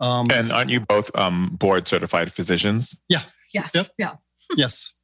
Um, 0.00 0.26
and 0.32 0.50
aren't 0.50 0.70
you 0.70 0.80
both 0.80 1.14
um, 1.16 1.50
board 1.58 1.86
certified 1.86 2.32
physicians? 2.32 2.96
Yeah. 3.08 3.22
Yes. 3.52 3.72
Yep. 3.74 3.88
Yeah. 3.98 4.14
yes. 4.56 4.94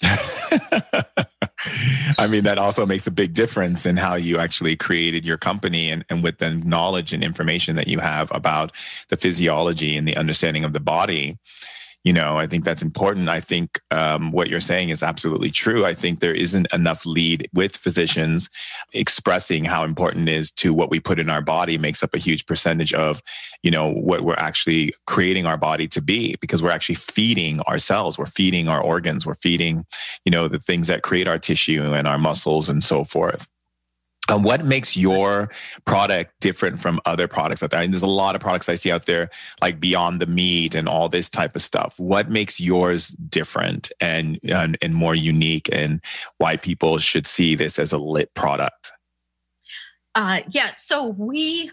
I 2.18 2.26
mean, 2.26 2.44
that 2.44 2.58
also 2.58 2.86
makes 2.86 3.06
a 3.06 3.10
big 3.10 3.34
difference 3.34 3.86
in 3.86 3.96
how 3.96 4.14
you 4.14 4.38
actually 4.38 4.76
created 4.76 5.24
your 5.24 5.36
company 5.36 5.90
and, 5.90 6.04
and 6.08 6.22
with 6.22 6.38
the 6.38 6.50
knowledge 6.50 7.12
and 7.12 7.22
information 7.22 7.76
that 7.76 7.88
you 7.88 7.98
have 7.98 8.30
about 8.32 8.72
the 9.08 9.16
physiology 9.16 9.96
and 9.96 10.08
the 10.08 10.16
understanding 10.16 10.64
of 10.64 10.72
the 10.72 10.80
body 10.80 11.38
you 12.04 12.12
know 12.12 12.38
i 12.38 12.46
think 12.46 12.64
that's 12.64 12.82
important. 12.82 13.28
I 13.28 13.40
think 13.40 13.80
um, 13.90 14.32
what 14.32 14.48
you're 14.48 14.60
saying 14.60 14.90
is 14.90 15.02
absolutely 15.02 15.50
true. 15.50 15.84
I 15.84 15.94
think 15.94 16.20
there 16.20 16.34
isn't 16.34 16.66
enough 16.72 17.06
lead 17.06 17.48
with 17.52 17.76
physicians 17.76 18.48
expressing 18.92 19.64
how 19.64 19.84
important 19.84 20.28
it 20.28 20.32
is 20.32 20.50
to 20.52 20.74
what 20.74 20.90
we 20.90 21.00
put 21.00 21.18
in 21.18 21.30
our 21.30 21.42
body 21.42 21.78
makes 21.78 22.02
up 22.02 22.14
a 22.14 22.18
huge 22.18 22.46
percentage 22.46 22.92
of 22.92 23.22
you 23.62 23.70
know 23.70 23.92
what 23.92 24.22
we're 24.22 24.34
actually 24.34 24.92
creating 25.06 25.46
our 25.46 25.56
body 25.56 25.86
to 25.88 26.00
be 26.00 26.36
because 26.40 26.62
we're 26.62 26.70
actually 26.70 26.96
feeding 26.96 27.60
ourselves 27.62 28.18
we're 28.18 28.26
feeding 28.26 28.68
our 28.68 28.80
organs. 28.80 29.26
We're 29.26 29.34
feeding 29.34 29.84
you 30.24 30.32
know 30.32 30.48
the 30.48 30.58
things 30.58 30.86
that 30.88 31.02
create 31.02 31.28
our 31.28 31.38
tissue 31.38 31.94
and 31.94 32.06
our 32.08 32.18
muscles 32.18 32.68
and 32.68 32.82
so 32.82 33.04
forth 33.04 33.48
um, 34.30 34.42
what 34.42 34.64
makes 34.64 34.96
your 34.96 35.50
product 35.84 36.32
different 36.40 36.80
from 36.80 37.00
other 37.04 37.28
products 37.28 37.62
out 37.62 37.70
there? 37.70 37.80
And 37.80 37.92
there's 37.92 38.02
a 38.02 38.06
lot 38.06 38.34
of 38.34 38.40
products 38.40 38.68
I 38.68 38.76
see 38.76 38.90
out 38.90 39.06
there, 39.06 39.30
like 39.60 39.80
Beyond 39.80 40.20
the 40.20 40.26
Meat 40.26 40.74
and 40.74 40.88
all 40.88 41.08
this 41.08 41.28
type 41.28 41.56
of 41.56 41.62
stuff. 41.62 41.98
What 41.98 42.30
makes 42.30 42.60
yours 42.60 43.08
different 43.08 43.90
and, 44.00 44.38
and, 44.44 44.78
and 44.80 44.94
more 44.94 45.14
unique, 45.14 45.68
and 45.72 46.00
why 46.38 46.56
people 46.56 46.98
should 46.98 47.26
see 47.26 47.54
this 47.54 47.78
as 47.78 47.92
a 47.92 47.98
lit 47.98 48.32
product? 48.34 48.92
Uh, 50.14 50.40
yeah, 50.50 50.72
so 50.76 51.08
we 51.08 51.70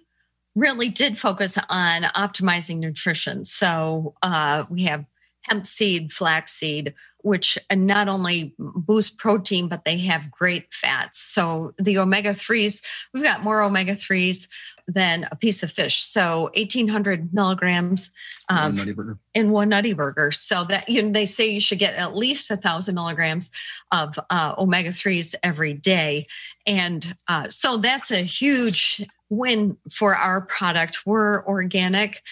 really 0.56 0.90
did 0.90 1.18
focus 1.18 1.58
on 1.70 2.04
optimizing 2.04 2.80
nutrition. 2.80 3.46
So 3.46 4.16
uh, 4.24 4.66
we 4.70 4.84
have 4.84 5.06
hemp 5.48 5.68
seed, 5.68 6.12
flaxseed, 6.12 6.94
which 7.22 7.58
not 7.74 8.08
only 8.08 8.54
boost 8.58 9.18
protein, 9.18 9.68
but 9.68 9.84
they 9.84 9.98
have 9.98 10.32
great 10.32 10.74
fats. 10.74 11.20
So 11.20 11.74
the 11.78 11.98
omega 11.98 12.30
3s, 12.30 12.82
we've 13.14 13.24
got 13.24 13.44
more 13.44 13.62
omega 13.62 13.94
3s 13.94 14.48
than 14.88 15.28
a 15.30 15.36
piece 15.36 15.64
of 15.64 15.72
fish. 15.72 16.04
So 16.04 16.44
1800 16.56 17.34
milligrams 17.34 18.12
um, 18.50 18.78
one 18.78 19.20
in 19.34 19.52
one 19.52 19.70
nutty 19.70 19.94
burger. 19.94 20.32
So 20.32 20.64
that 20.66 20.88
you 20.88 21.04
know, 21.04 21.12
they 21.12 21.26
say 21.26 21.50
you 21.50 21.60
should 21.60 21.80
get 21.80 21.96
at 21.96 22.16
least 22.16 22.50
a 22.50 22.56
thousand 22.56 22.96
milligrams 22.96 23.50
of 23.92 24.18
uh, 24.30 24.56
omega 24.58 24.90
3s 24.90 25.36
every 25.44 25.74
day. 25.74 26.28
And 26.66 27.18
uh, 27.28 27.50
so 27.50 27.76
that's 27.76 28.12
a 28.12 28.22
huge 28.22 29.06
win 29.30 29.78
for 29.92 30.16
our 30.16 30.42
product. 30.42 31.06
We're 31.06 31.46
organic 31.46 32.24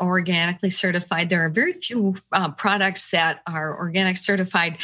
organically 0.00 0.70
certified. 0.70 1.28
There 1.28 1.44
are 1.44 1.48
very 1.48 1.74
few 1.74 2.16
uh, 2.32 2.50
products 2.50 3.10
that 3.10 3.42
are 3.46 3.76
organic 3.76 4.16
certified 4.16 4.78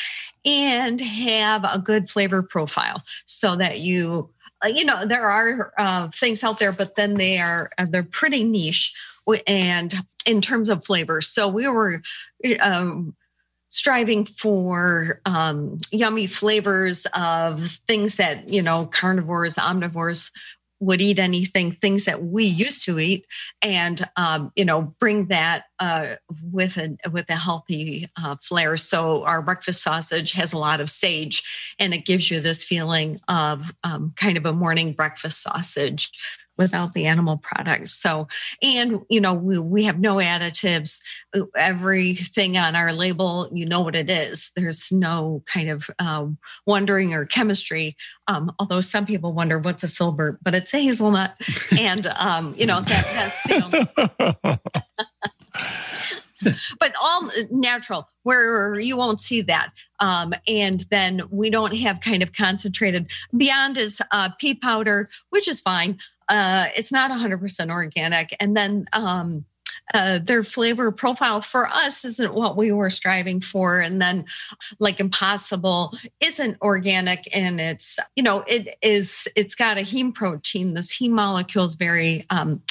and 0.44 1.00
have 1.00 1.64
a 1.64 1.78
good 1.78 2.08
flavor 2.08 2.42
profile 2.42 3.02
so 3.26 3.56
that 3.56 3.80
you 3.80 4.30
uh, 4.64 4.68
you 4.68 4.84
know 4.84 5.04
there 5.04 5.28
are 5.30 5.72
uh, 5.78 6.08
things 6.08 6.42
out 6.42 6.58
there 6.58 6.72
but 6.72 6.96
then 6.96 7.14
they 7.14 7.38
are 7.38 7.70
uh, 7.78 7.86
they're 7.88 8.02
pretty 8.02 8.44
niche 8.44 8.94
and 9.46 9.94
in 10.26 10.40
terms 10.40 10.68
of 10.68 10.84
flavors 10.84 11.28
so 11.28 11.48
we 11.48 11.68
were 11.68 12.02
um, 12.60 13.14
striving 13.68 14.24
for 14.24 15.20
um, 15.26 15.76
yummy 15.90 16.26
flavors 16.26 17.06
of 17.14 17.68
things 17.86 18.16
that 18.16 18.48
you 18.48 18.62
know 18.62 18.86
carnivores 18.86 19.56
omnivores 19.56 20.30
would 20.80 21.00
eat 21.00 21.18
anything, 21.18 21.72
things 21.72 22.04
that 22.04 22.22
we 22.22 22.44
used 22.44 22.84
to 22.84 22.98
eat, 22.98 23.26
and 23.62 24.08
um, 24.16 24.52
you 24.54 24.64
know, 24.64 24.94
bring 25.00 25.26
that 25.26 25.64
uh, 25.80 26.16
with 26.42 26.76
a 26.76 26.96
with 27.10 27.28
a 27.30 27.36
healthy 27.36 28.08
uh, 28.22 28.36
flair. 28.42 28.76
So 28.76 29.24
our 29.24 29.42
breakfast 29.42 29.82
sausage 29.82 30.32
has 30.32 30.52
a 30.52 30.58
lot 30.58 30.80
of 30.80 30.90
sage, 30.90 31.74
and 31.78 31.92
it 31.92 32.04
gives 32.04 32.30
you 32.30 32.40
this 32.40 32.64
feeling 32.64 33.20
of 33.28 33.72
um, 33.84 34.12
kind 34.16 34.36
of 34.36 34.46
a 34.46 34.52
morning 34.52 34.92
breakfast 34.92 35.42
sausage 35.42 36.10
without 36.58 36.92
the 36.92 37.06
animal 37.06 37.38
products. 37.38 37.92
So, 37.94 38.28
and 38.62 39.00
you 39.08 39.20
know, 39.20 39.34
we, 39.34 39.58
we 39.58 39.84
have 39.84 39.98
no 39.98 40.16
additives. 40.16 41.00
Everything 41.56 42.58
on 42.58 42.74
our 42.76 42.92
label, 42.92 43.48
you 43.52 43.64
know 43.66 43.80
what 43.80 43.94
it 43.94 44.10
is. 44.10 44.50
There's 44.56 44.92
no 44.92 45.42
kind 45.46 45.70
of 45.70 45.88
uh, 45.98 46.26
wondering 46.66 47.14
or 47.14 47.24
chemistry. 47.24 47.96
Um, 48.26 48.52
although 48.58 48.80
some 48.80 49.06
people 49.06 49.32
wonder 49.32 49.58
what's 49.58 49.84
a 49.84 49.88
filbert, 49.88 50.38
but 50.42 50.54
it's 50.54 50.74
a 50.74 50.82
hazelnut, 50.82 51.34
and 51.78 52.06
um, 52.08 52.54
you 52.56 52.66
know 52.66 52.80
that, 52.80 53.04
that's 53.14 53.42
the 53.44 54.60
but 56.80 56.92
all 57.00 57.30
natural 57.50 58.08
where 58.22 58.78
you 58.78 58.96
won't 58.96 59.20
see 59.20 59.42
that 59.42 59.70
um, 60.00 60.32
and 60.46 60.84
then 60.90 61.22
we 61.30 61.50
don't 61.50 61.76
have 61.76 62.00
kind 62.00 62.22
of 62.22 62.32
concentrated 62.32 63.10
beyond 63.36 63.76
is 63.76 64.00
uh, 64.12 64.28
pea 64.38 64.54
powder 64.54 65.08
which 65.30 65.48
is 65.48 65.60
fine 65.60 65.98
uh, 66.28 66.66
it's 66.76 66.92
not 66.92 67.10
100% 67.10 67.70
organic. 67.70 68.36
And 68.40 68.56
then 68.56 68.86
um, 68.92 69.44
uh, 69.94 70.18
their 70.18 70.44
flavor 70.44 70.92
profile 70.92 71.40
for 71.40 71.66
us 71.68 72.04
isn't 72.04 72.34
what 72.34 72.56
we 72.56 72.72
were 72.72 72.90
striving 72.90 73.40
for. 73.40 73.80
And 73.80 74.00
then, 74.00 74.24
like 74.78 75.00
Impossible 75.00 75.96
isn't 76.20 76.58
organic, 76.60 77.28
and 77.34 77.60
it's 77.60 77.98
you 78.14 78.22
know 78.22 78.44
it 78.46 78.76
is 78.82 79.26
it's 79.34 79.54
got 79.54 79.78
a 79.78 79.82
heme 79.82 80.14
protein. 80.14 80.74
This 80.74 80.98
heme 80.98 81.10
molecule 81.10 81.64
is 81.64 81.74
very 81.74 82.26
um, 82.30 82.62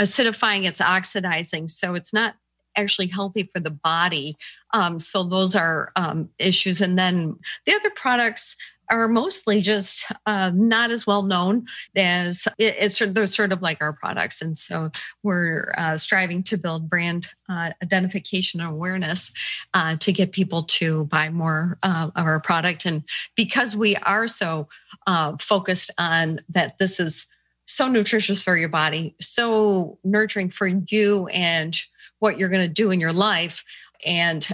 acidifying. 0.00 0.64
It's 0.64 0.80
oxidizing, 0.80 1.68
so 1.68 1.94
it's 1.94 2.12
not 2.12 2.36
actually 2.76 3.06
healthy 3.06 3.44
for 3.52 3.60
the 3.60 3.70
body. 3.70 4.36
Um, 4.72 4.98
so 4.98 5.22
those 5.22 5.54
are 5.54 5.92
um, 5.96 6.28
issues. 6.38 6.80
And 6.80 6.98
then 6.98 7.36
the 7.66 7.72
other 7.72 7.90
products 7.90 8.56
are 8.90 9.08
mostly 9.08 9.60
just 9.60 10.10
uh, 10.26 10.50
not 10.54 10.90
as 10.90 11.06
well 11.06 11.22
known 11.22 11.66
as 11.96 12.46
it, 12.58 12.76
it's 12.78 12.98
they're 12.98 13.26
sort 13.26 13.52
of 13.52 13.62
like 13.62 13.78
our 13.80 13.92
products. 13.92 14.42
And 14.42 14.56
so 14.56 14.90
we're 15.22 15.74
uh, 15.76 15.96
striving 15.96 16.42
to 16.44 16.56
build 16.56 16.88
brand 16.88 17.28
uh, 17.48 17.70
identification 17.82 18.60
and 18.60 18.70
awareness 18.70 19.32
uh, 19.74 19.96
to 19.96 20.12
get 20.12 20.32
people 20.32 20.62
to 20.64 21.06
buy 21.06 21.30
more 21.30 21.78
uh, 21.82 22.10
of 22.14 22.26
our 22.26 22.40
product. 22.40 22.86
And 22.86 23.02
because 23.36 23.76
we 23.76 23.96
are 23.96 24.28
so 24.28 24.68
uh, 25.06 25.36
focused 25.38 25.90
on 25.98 26.40
that 26.48 26.78
this 26.78 27.00
is 27.00 27.26
so 27.66 27.88
nutritious 27.88 28.42
for 28.42 28.58
your 28.58 28.68
body 28.68 29.14
so 29.22 29.98
nurturing 30.04 30.50
for 30.50 30.66
you 30.66 31.26
and 31.28 31.80
what 32.18 32.38
you're 32.38 32.50
going 32.50 32.60
to 32.60 32.68
do 32.68 32.90
in 32.90 33.00
your 33.00 33.12
life 33.12 33.64
and 34.04 34.46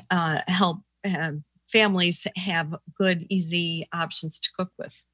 help 0.46 0.78
um, 1.04 1.42
families 1.70 2.26
have 2.36 2.74
good, 2.98 3.26
easy 3.28 3.88
options 3.92 4.38
to 4.40 4.50
cook 4.56 4.70
with. 4.78 5.04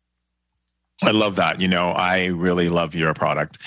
I 1.02 1.10
love 1.10 1.36
that. 1.36 1.60
You 1.60 1.68
know, 1.68 1.90
I 1.90 2.26
really 2.26 2.68
love 2.68 2.94
your 2.94 3.12
product. 3.12 3.58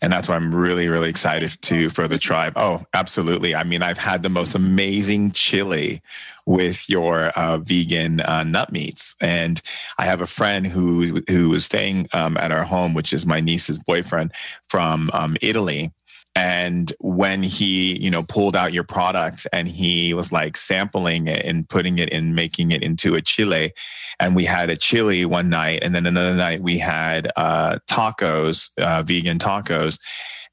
And 0.00 0.12
that's 0.12 0.28
why 0.28 0.36
I'm 0.36 0.54
really, 0.54 0.88
really 0.88 1.08
excited 1.08 1.60
to 1.62 1.90
for 1.90 2.06
the 2.06 2.18
tribe. 2.18 2.52
Oh, 2.54 2.82
absolutely. 2.94 3.54
I 3.54 3.64
mean, 3.64 3.82
I've 3.82 3.98
had 3.98 4.22
the 4.22 4.28
most 4.28 4.54
amazing 4.54 5.32
chili 5.32 6.00
with 6.44 6.88
your 6.88 7.30
uh, 7.30 7.58
vegan 7.58 8.20
uh, 8.20 8.44
nut 8.44 8.70
meats. 8.70 9.16
And 9.20 9.60
I 9.98 10.04
have 10.04 10.20
a 10.20 10.26
friend 10.26 10.66
who 10.66 11.22
who 11.28 11.48
was 11.50 11.64
staying 11.64 12.08
um, 12.12 12.36
at 12.36 12.52
our 12.52 12.64
home, 12.64 12.94
which 12.94 13.12
is 13.12 13.26
my 13.26 13.40
niece's 13.40 13.80
boyfriend 13.80 14.32
from 14.68 15.10
um, 15.12 15.36
Italy 15.42 15.92
and 16.36 16.92
when 17.00 17.42
he 17.42 17.98
you 17.98 18.10
know 18.10 18.22
pulled 18.22 18.54
out 18.54 18.72
your 18.72 18.84
product 18.84 19.46
and 19.52 19.66
he 19.66 20.12
was 20.14 20.30
like 20.30 20.56
sampling 20.56 21.26
it 21.26 21.44
and 21.44 21.68
putting 21.68 21.98
it 21.98 22.10
in 22.10 22.34
making 22.34 22.70
it 22.70 22.82
into 22.82 23.16
a 23.16 23.22
chile 23.22 23.72
and 24.20 24.36
we 24.36 24.44
had 24.44 24.70
a 24.70 24.76
chili 24.76 25.24
one 25.24 25.48
night 25.48 25.80
and 25.82 25.94
then 25.94 26.06
another 26.06 26.36
night 26.36 26.60
we 26.60 26.78
had 26.78 27.32
uh, 27.36 27.78
tacos 27.90 28.70
uh, 28.78 29.02
vegan 29.02 29.38
tacos 29.38 29.98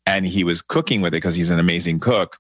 and 0.06 0.26
he 0.26 0.43
was 0.43 0.62
cooking 0.62 1.02
with 1.02 1.13
it 1.13 1.17
because 1.17 1.36
he's 1.36 1.50
an 1.50 1.60
amazing 1.60 2.00
cook 2.00 2.38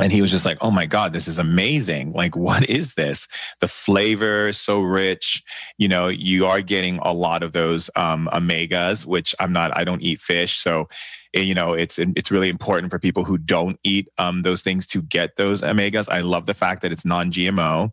and 0.00 0.10
he 0.10 0.22
was 0.22 0.30
just 0.30 0.46
like, 0.46 0.56
oh 0.62 0.70
my 0.70 0.86
God, 0.86 1.12
this 1.12 1.28
is 1.28 1.38
amazing. 1.38 2.12
Like, 2.12 2.34
what 2.34 2.66
is 2.70 2.94
this? 2.94 3.28
The 3.60 3.68
flavor 3.68 4.48
is 4.48 4.58
so 4.58 4.80
rich. 4.80 5.42
You 5.76 5.86
know, 5.86 6.08
you 6.08 6.46
are 6.46 6.62
getting 6.62 6.98
a 7.02 7.12
lot 7.12 7.42
of 7.42 7.52
those 7.52 7.90
um, 7.94 8.26
omegas, 8.32 9.04
which 9.04 9.34
I'm 9.38 9.52
not, 9.52 9.76
I 9.76 9.84
don't 9.84 10.00
eat 10.00 10.20
fish. 10.20 10.58
So 10.58 10.88
you 11.32 11.54
know, 11.54 11.72
it's 11.72 11.98
it's 11.98 12.30
really 12.30 12.48
important 12.48 12.90
for 12.90 12.98
people 12.98 13.24
who 13.24 13.38
don't 13.38 13.78
eat 13.82 14.08
um, 14.18 14.42
those 14.42 14.62
things 14.62 14.86
to 14.88 15.02
get 15.02 15.36
those 15.36 15.62
omegas. 15.62 16.08
I 16.10 16.20
love 16.20 16.46
the 16.46 16.54
fact 16.54 16.82
that 16.82 16.92
it's 16.92 17.04
non-GMO, 17.04 17.90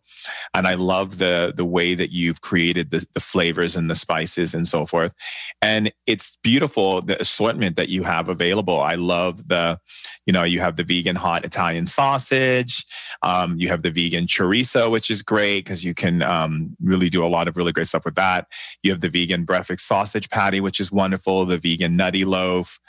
and 0.54 0.66
I 0.66 0.74
love 0.74 1.18
the 1.18 1.52
the 1.56 1.64
way 1.64 1.94
that 1.94 2.12
you've 2.12 2.40
created 2.40 2.90
the, 2.90 3.06
the 3.14 3.20
flavors 3.20 3.76
and 3.76 3.90
the 3.90 3.94
spices 3.94 4.54
and 4.54 4.68
so 4.68 4.84
forth. 4.84 5.14
And 5.62 5.92
it's 6.06 6.36
beautiful 6.42 7.00
the 7.00 7.20
assortment 7.20 7.76
that 7.76 7.88
you 7.88 8.02
have 8.02 8.28
available. 8.28 8.80
I 8.80 8.94
love 8.94 9.48
the, 9.48 9.78
you 10.26 10.32
know, 10.32 10.44
you 10.44 10.60
have 10.60 10.76
the 10.76 10.84
vegan 10.84 11.16
hot 11.16 11.44
Italian 11.44 11.86
sausage, 11.86 12.84
um, 13.22 13.56
you 13.58 13.68
have 13.68 13.82
the 13.82 13.90
vegan 13.90 14.26
chorizo, 14.26 14.90
which 14.90 15.10
is 15.10 15.22
great 15.22 15.64
because 15.64 15.84
you 15.84 15.94
can 15.94 16.22
um, 16.22 16.76
really 16.82 17.08
do 17.08 17.24
a 17.24 17.28
lot 17.28 17.48
of 17.48 17.56
really 17.56 17.72
great 17.72 17.86
stuff 17.86 18.04
with 18.04 18.14
that. 18.16 18.46
You 18.82 18.90
have 18.90 19.00
the 19.00 19.08
vegan 19.08 19.44
breakfast 19.44 19.86
sausage 19.86 20.28
patty, 20.30 20.60
which 20.60 20.80
is 20.80 20.92
wonderful. 20.92 21.44
The 21.44 21.58
vegan 21.58 21.96
nutty 21.96 22.24
loaf. 22.24 22.80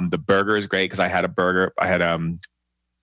The 0.00 0.18
burger 0.18 0.56
is 0.56 0.66
great 0.66 0.86
because 0.86 1.00
I 1.00 1.08
had 1.08 1.24
a 1.24 1.28
burger. 1.28 1.72
I 1.78 1.86
had 1.86 2.02
um 2.02 2.40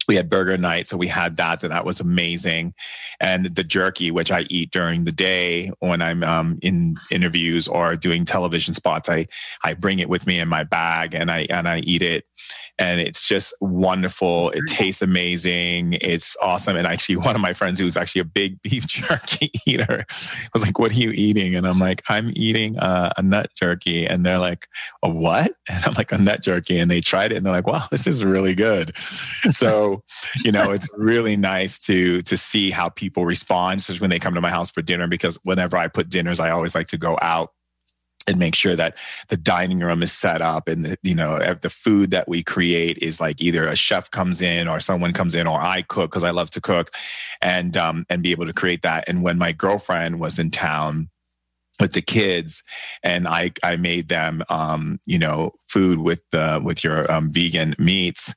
we 0.09 0.15
had 0.15 0.27
burger 0.27 0.57
night 0.57 0.87
so 0.87 0.97
we 0.97 1.05
had 1.05 1.37
that 1.37 1.61
and 1.61 1.71
that 1.71 1.85
was 1.85 1.99
amazing 1.99 2.73
and 3.19 3.45
the 3.45 3.63
jerky 3.63 4.09
which 4.09 4.31
i 4.31 4.41
eat 4.49 4.71
during 4.71 5.03
the 5.03 5.11
day 5.11 5.71
when 5.81 6.01
i'm 6.01 6.23
um, 6.23 6.57
in 6.63 6.95
interviews 7.11 7.67
or 7.67 7.95
doing 7.95 8.25
television 8.25 8.73
spots 8.73 9.07
i 9.07 9.27
i 9.63 9.75
bring 9.75 9.99
it 9.99 10.09
with 10.09 10.25
me 10.25 10.39
in 10.39 10.49
my 10.49 10.63
bag 10.63 11.13
and 11.13 11.29
i 11.29 11.45
and 11.51 11.69
i 11.69 11.77
eat 11.81 12.01
it 12.01 12.25
and 12.79 13.01
it's 13.01 13.27
just 13.27 13.53
wonderful. 13.59 14.49
It 14.51 14.63
tastes 14.67 15.01
amazing. 15.01 15.97
It's 16.01 16.35
awesome. 16.41 16.77
And 16.77 16.87
actually 16.87 17.17
one 17.17 17.35
of 17.35 17.41
my 17.41 17.53
friends 17.53 17.79
who's 17.79 17.97
actually 17.97 18.21
a 18.21 18.25
big 18.25 18.59
beef 18.63 18.87
jerky 18.87 19.51
eater 19.67 20.05
was 20.53 20.63
like 20.63 20.79
what 20.79 20.91
are 20.91 20.95
you 20.95 21.11
eating? 21.11 21.55
And 21.55 21.67
i'm 21.67 21.79
like 21.79 22.01
i'm 22.07 22.31
eating 22.35 22.79
uh, 22.79 23.11
a 23.17 23.21
nut 23.21 23.51
jerky. 23.55 24.07
And 24.07 24.25
they're 24.25 24.39
like 24.39 24.67
a 25.03 25.09
what? 25.09 25.53
And 25.69 25.85
i'm 25.85 25.93
like 25.93 26.11
a 26.11 26.17
nut 26.17 26.41
jerky. 26.41 26.79
And 26.79 26.89
they 26.89 27.01
tried 27.01 27.31
it 27.31 27.35
and 27.35 27.45
they're 27.45 27.53
like 27.53 27.67
wow 27.67 27.85
this 27.91 28.07
is 28.07 28.23
really 28.23 28.55
good. 28.55 28.95
So 29.51 30.03
you 30.43 30.51
know, 30.51 30.71
it's 30.71 30.87
really 30.95 31.35
nice 31.35 31.79
to 31.81 32.21
to 32.23 32.37
see 32.37 32.71
how 32.71 32.89
people 32.89 33.25
respond, 33.25 33.81
especially 33.81 34.01
when 34.01 34.09
they 34.09 34.19
come 34.19 34.35
to 34.35 34.41
my 34.41 34.49
house 34.49 34.71
for 34.71 34.81
dinner. 34.81 35.07
Because 35.07 35.37
whenever 35.43 35.77
I 35.77 35.87
put 35.87 36.09
dinners, 36.09 36.39
I 36.39 36.51
always 36.51 36.75
like 36.75 36.87
to 36.87 36.97
go 36.97 37.17
out 37.21 37.51
and 38.29 38.39
make 38.39 38.55
sure 38.55 38.75
that 38.75 38.95
the 39.27 39.37
dining 39.37 39.79
room 39.79 40.01
is 40.03 40.11
set 40.11 40.41
up 40.41 40.67
and 40.67 40.85
the, 40.85 40.97
you 41.03 41.15
know 41.15 41.39
the 41.55 41.69
food 41.69 42.11
that 42.11 42.29
we 42.29 42.43
create 42.43 42.97
is 42.99 43.19
like 43.19 43.41
either 43.41 43.67
a 43.67 43.75
chef 43.75 44.09
comes 44.11 44.41
in 44.41 44.67
or 44.67 44.79
someone 44.79 45.11
comes 45.13 45.35
in 45.35 45.47
or 45.47 45.59
I 45.59 45.81
cook 45.81 46.11
because 46.11 46.23
I 46.23 46.31
love 46.31 46.51
to 46.51 46.61
cook 46.61 46.91
and 47.41 47.75
um 47.75 48.05
and 48.09 48.23
be 48.23 48.31
able 48.31 48.45
to 48.45 48.53
create 48.53 48.83
that 48.83 49.03
and 49.07 49.23
when 49.23 49.37
my 49.37 49.51
girlfriend 49.51 50.19
was 50.19 50.39
in 50.39 50.51
town 50.51 51.09
with 51.79 51.93
the 51.93 52.01
kids 52.01 52.63
and 53.03 53.27
I 53.27 53.51
I 53.63 53.75
made 53.75 54.07
them 54.07 54.43
um 54.49 54.99
you 55.05 55.19
know 55.19 55.53
food 55.67 55.99
with 55.99 56.21
the 56.31 56.61
with 56.63 56.83
your 56.83 57.11
um, 57.11 57.31
vegan 57.31 57.75
meats 57.77 58.33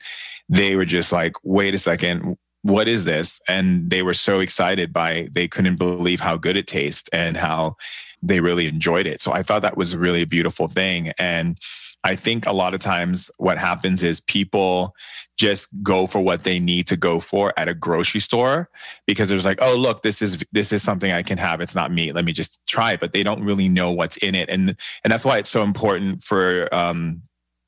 they 0.52 0.76
were 0.76 0.84
just 0.84 1.12
like, 1.12 1.34
wait 1.42 1.74
a 1.74 1.78
second, 1.78 2.36
what 2.60 2.86
is 2.86 3.06
this? 3.06 3.40
And 3.48 3.88
they 3.88 4.02
were 4.02 4.14
so 4.14 4.40
excited 4.40 4.92
by, 4.92 5.28
they 5.32 5.48
couldn't 5.48 5.76
believe 5.76 6.20
how 6.20 6.36
good 6.36 6.58
it 6.58 6.66
tastes 6.66 7.08
and 7.10 7.38
how 7.38 7.76
they 8.22 8.40
really 8.40 8.66
enjoyed 8.66 9.06
it. 9.06 9.20
So 9.20 9.32
I 9.32 9.42
thought 9.42 9.62
that 9.62 9.76
was 9.76 9.96
really 9.96 10.22
a 10.22 10.26
beautiful 10.26 10.68
thing. 10.68 11.12
And 11.18 11.58
I 12.04 12.16
think 12.16 12.46
a 12.46 12.52
lot 12.52 12.74
of 12.74 12.80
times 12.80 13.30
what 13.38 13.58
happens 13.58 14.02
is 14.02 14.20
people 14.20 14.94
just 15.38 15.68
go 15.82 16.06
for 16.06 16.20
what 16.20 16.44
they 16.44 16.58
need 16.58 16.86
to 16.88 16.96
go 16.96 17.20
for 17.20 17.52
at 17.56 17.68
a 17.68 17.74
grocery 17.74 18.20
store 18.20 18.68
because 19.06 19.28
there's 19.28 19.44
like, 19.44 19.58
oh 19.62 19.76
look, 19.76 20.02
this 20.02 20.20
is 20.20 20.44
this 20.52 20.72
is 20.72 20.82
something 20.82 21.12
I 21.12 21.22
can 21.22 21.38
have. 21.38 21.60
It's 21.60 21.74
not 21.74 21.92
meat. 21.92 22.14
Let 22.14 22.24
me 22.24 22.32
just 22.32 22.60
try 22.66 22.92
it. 22.92 23.00
But 23.00 23.12
they 23.12 23.22
don't 23.22 23.42
really 23.44 23.68
know 23.68 23.90
what's 23.92 24.16
in 24.18 24.34
it, 24.34 24.48
and 24.48 24.76
and 25.04 25.12
that's 25.12 25.24
why 25.24 25.38
it's 25.38 25.50
so 25.50 25.62
important 25.62 26.22
for 26.22 26.72
um, 26.74 27.22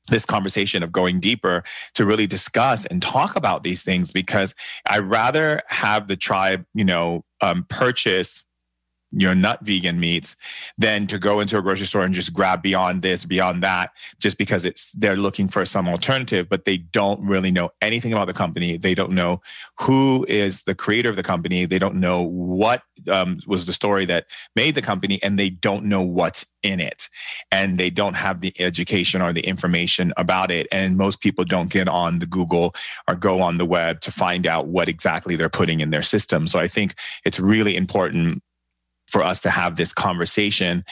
this 0.09 0.25
conversation 0.25 0.83
of 0.83 0.91
going 0.91 1.19
deeper 1.19 1.63
to 1.95 2.05
really 2.05 2.27
discuss 2.27 2.85
and 2.85 3.01
talk 3.01 3.35
about 3.35 3.63
these 3.63 3.83
things 3.83 4.11
because 4.11 4.53
I 4.87 4.99
rather 4.99 5.61
have 5.67 6.07
the 6.07 6.15
tribe, 6.15 6.65
you 6.73 6.85
know, 6.85 7.25
um, 7.41 7.65
purchase 7.69 8.45
your 9.15 9.33
nut 9.33 9.59
vegan 9.63 9.99
meats 9.99 10.35
than 10.77 11.07
to 11.07 11.17
go 11.17 11.39
into 11.39 11.57
a 11.57 11.61
grocery 11.61 11.85
store 11.85 12.03
and 12.03 12.13
just 12.13 12.33
grab 12.33 12.61
beyond 12.61 13.01
this, 13.01 13.25
beyond 13.25 13.63
that, 13.63 13.91
just 14.19 14.37
because 14.37 14.65
it's 14.65 14.91
they're 14.93 15.15
looking 15.15 15.47
for 15.47 15.65
some 15.65 15.87
alternative, 15.87 16.47
but 16.49 16.65
they 16.65 16.77
don't 16.77 17.21
really 17.21 17.51
know 17.51 17.69
anything 17.81 18.11
about 18.13 18.27
the 18.27 18.33
company. 18.33 18.77
They 18.77 18.93
don't 18.93 19.11
know 19.11 19.41
who 19.79 20.25
is 20.27 20.63
the 20.63 20.75
creator 20.75 21.09
of 21.09 21.15
the 21.15 21.23
company. 21.23 21.65
They 21.65 21.79
don't 21.79 21.95
know 21.95 22.21
what 22.21 22.83
um, 23.09 23.39
was 23.47 23.65
the 23.65 23.73
story 23.73 24.05
that 24.05 24.25
made 24.55 24.75
the 24.75 24.81
company, 24.81 25.19
and 25.23 25.39
they 25.39 25.49
don't 25.49 25.85
know 25.85 26.01
what's 26.01 26.45
in 26.61 26.79
it, 26.79 27.07
and 27.51 27.77
they 27.77 27.89
don't 27.89 28.15
have 28.15 28.41
the 28.41 28.53
education 28.59 29.21
or 29.21 29.31
the 29.31 29.41
information 29.41 30.13
about 30.17 30.51
it. 30.51 30.67
And 30.71 30.97
most 30.97 31.21
people 31.21 31.45
don't 31.45 31.69
get 31.69 31.87
on 31.87 32.19
the 32.19 32.25
Google 32.25 32.75
or 33.07 33.15
go 33.15 33.41
on 33.41 33.57
the 33.57 33.65
web 33.65 34.01
to 34.01 34.11
find 34.11 34.45
out 34.45 34.67
what 34.67 34.89
exactly 34.89 35.35
they're 35.35 35.49
putting 35.49 35.79
in 35.79 35.91
their 35.91 36.01
system. 36.01 36.47
So 36.47 36.59
I 36.59 36.67
think 36.67 36.95
it's 37.23 37.39
really 37.39 37.75
important 37.75 38.43
for 39.15 39.23
us 39.23 39.39
to 39.39 39.49
have 39.49 39.77
this 39.77 39.93
conversation. 39.93 40.83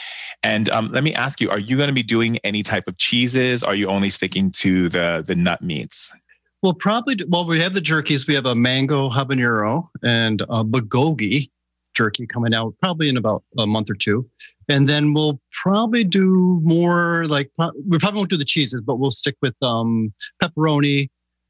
And 0.44 0.70
um, 0.70 0.94
let 0.94 1.04
me 1.04 1.14
ask 1.14 1.42
you: 1.42 1.50
Are 1.50 1.60
you 1.60 1.76
going 1.76 1.90
to 1.90 1.94
be 1.94 2.04
doing 2.04 2.38
any 2.46 2.64
type 2.64 2.86
of 2.88 2.96
cheeses? 2.96 3.64
Are 3.64 3.76
you 3.76 3.90
only 3.90 4.10
sticking 4.10 4.50
to 4.64 4.88
the 4.88 5.26
the 5.28 5.36
nut 5.36 5.62
meats? 5.62 6.14
Well, 6.62 6.74
probably. 6.74 7.18
Well, 7.28 7.46
we 7.46 7.60
have 7.60 7.74
the 7.74 7.82
jerkies. 7.82 8.26
We 8.26 8.34
have 8.36 8.46
a 8.46 8.56
mango 8.56 9.10
habanero 9.10 9.90
and 10.04 10.40
a 10.40 10.64
bulgogi 10.64 11.52
jerky 11.94 12.26
coming 12.26 12.56
out 12.56 12.74
probably 12.82 13.10
in 13.10 13.18
about 13.18 13.44
a 13.58 13.68
month 13.68 13.90
or 13.90 13.96
two. 13.96 14.26
And 14.70 14.88
then 14.88 15.14
we'll 15.14 15.42
probably 15.62 16.06
do 16.06 16.62
more 16.64 17.28
like 17.28 17.52
we 17.86 18.00
probably 18.00 18.20
won't 18.20 18.30
do 18.30 18.38
the 18.38 18.46
cheeses, 18.46 18.80
but 18.80 19.00
we'll 19.00 19.12
stick 19.12 19.36
with 19.42 19.56
um, 19.62 20.14
pepperoni, 20.42 21.10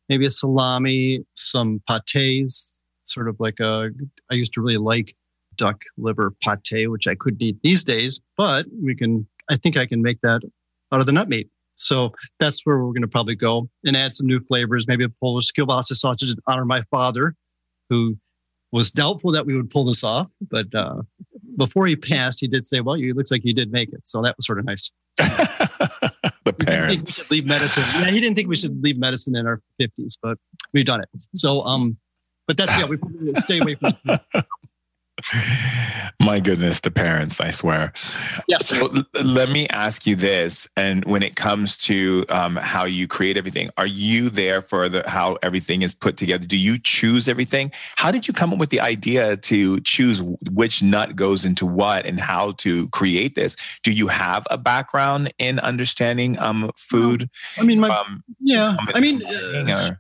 maybe 0.09 0.25
a 0.25 0.31
salami, 0.31 1.23
some 1.35 1.83
pates, 1.87 2.81
sort 3.03 3.29
of 3.29 3.35
like 3.39 3.59
a. 3.59 3.91
I 4.31 4.33
used 4.33 4.53
to 4.53 4.61
really 4.61 4.79
like 4.79 5.15
duck 5.55 5.81
liver 5.97 6.33
pate, 6.41 6.89
which 6.89 7.07
I 7.07 7.15
couldn't 7.15 7.41
eat 7.41 7.57
these 7.63 7.83
days, 7.83 8.21
but 8.37 8.65
we 8.81 8.95
can, 8.95 9.27
I 9.49 9.57
think 9.57 9.77
I 9.77 9.85
can 9.85 10.01
make 10.01 10.21
that 10.21 10.41
out 10.91 10.99
of 10.99 11.05
the 11.05 11.11
nut 11.11 11.29
meat. 11.29 11.49
So 11.75 12.13
that's 12.39 12.65
where 12.65 12.77
we're 12.77 12.93
going 12.93 13.01
to 13.01 13.07
probably 13.07 13.35
go 13.35 13.69
and 13.83 13.97
add 13.97 14.15
some 14.15 14.27
new 14.27 14.39
flavors, 14.39 14.87
maybe 14.87 15.03
a 15.03 15.09
Polish 15.09 15.51
kielbasa 15.51 15.95
sausage 15.95 16.35
to 16.35 16.41
honor 16.47 16.65
my 16.65 16.83
father, 16.91 17.35
who 17.89 18.17
was 18.71 18.91
doubtful 18.91 19.31
that 19.31 19.45
we 19.45 19.55
would 19.55 19.69
pull 19.69 19.85
this 19.85 20.03
off. 20.03 20.27
But 20.49 20.73
uh, 20.75 21.01
before 21.57 21.87
he 21.87 21.95
passed, 21.95 22.39
he 22.39 22.47
did 22.47 22.67
say, 22.67 22.81
well, 22.81 22.97
you 22.97 23.13
looks 23.13 23.31
like 23.31 23.43
you 23.43 23.53
did 23.53 23.71
make 23.71 23.91
it. 23.93 24.07
So 24.07 24.21
that 24.21 24.35
was 24.37 24.45
sort 24.45 24.59
of 24.59 24.65
nice. 24.65 24.91
the 25.17 26.53
parents. 26.57 27.31
leave 27.31 27.45
medicine. 27.45 27.83
Yeah, 28.01 28.11
he 28.11 28.19
didn't 28.19 28.35
think 28.35 28.49
we 28.49 28.55
should 28.55 28.81
leave 28.83 28.97
medicine 28.97 29.35
in 29.35 29.47
our 29.47 29.61
50s, 29.81 30.17
but 30.21 30.37
we've 30.73 30.85
done 30.85 31.01
it. 31.01 31.09
So, 31.35 31.61
um, 31.61 31.97
but 32.47 32.57
that's, 32.57 32.77
yeah, 32.77 32.85
we 32.87 33.33
stay 33.35 33.59
away 33.59 33.75
from 33.75 33.93
My 36.19 36.39
goodness, 36.39 36.79
the 36.79 36.91
parents, 36.91 37.39
I 37.39 37.51
swear. 37.51 37.93
Yes. 38.47 38.67
So 38.67 38.89
let 39.23 39.49
me 39.49 39.67
ask 39.69 40.07
you 40.07 40.15
this. 40.15 40.67
And 40.75 41.05
when 41.05 41.21
it 41.21 41.35
comes 41.35 41.77
to 41.79 42.25
um, 42.29 42.55
how 42.55 42.85
you 42.85 43.07
create 43.07 43.37
everything, 43.37 43.69
are 43.77 43.85
you 43.85 44.29
there 44.29 44.61
for 44.61 44.89
the, 44.89 45.07
how 45.07 45.37
everything 45.43 45.81
is 45.81 45.93
put 45.93 46.17
together? 46.17 46.45
Do 46.45 46.57
you 46.57 46.79
choose 46.79 47.27
everything? 47.27 47.71
How 47.95 48.11
did 48.11 48.27
you 48.27 48.33
come 48.33 48.53
up 48.53 48.59
with 48.59 48.69
the 48.69 48.79
idea 48.79 49.37
to 49.37 49.79
choose 49.81 50.21
which 50.51 50.81
nut 50.81 51.15
goes 51.15 51.45
into 51.45 51.65
what 51.65 52.05
and 52.05 52.19
how 52.19 52.51
to 52.53 52.89
create 52.89 53.35
this? 53.35 53.55
Do 53.83 53.91
you 53.91 54.07
have 54.07 54.47
a 54.49 54.57
background 54.57 55.33
in 55.37 55.59
understanding 55.59 56.39
um, 56.39 56.71
food? 56.75 57.29
I 57.57 57.63
mean, 57.63 57.79
my, 57.79 57.89
um, 57.89 58.23
yeah, 58.39 58.75
I 58.93 58.99
mean, 58.99 59.23
uh, 59.25 59.91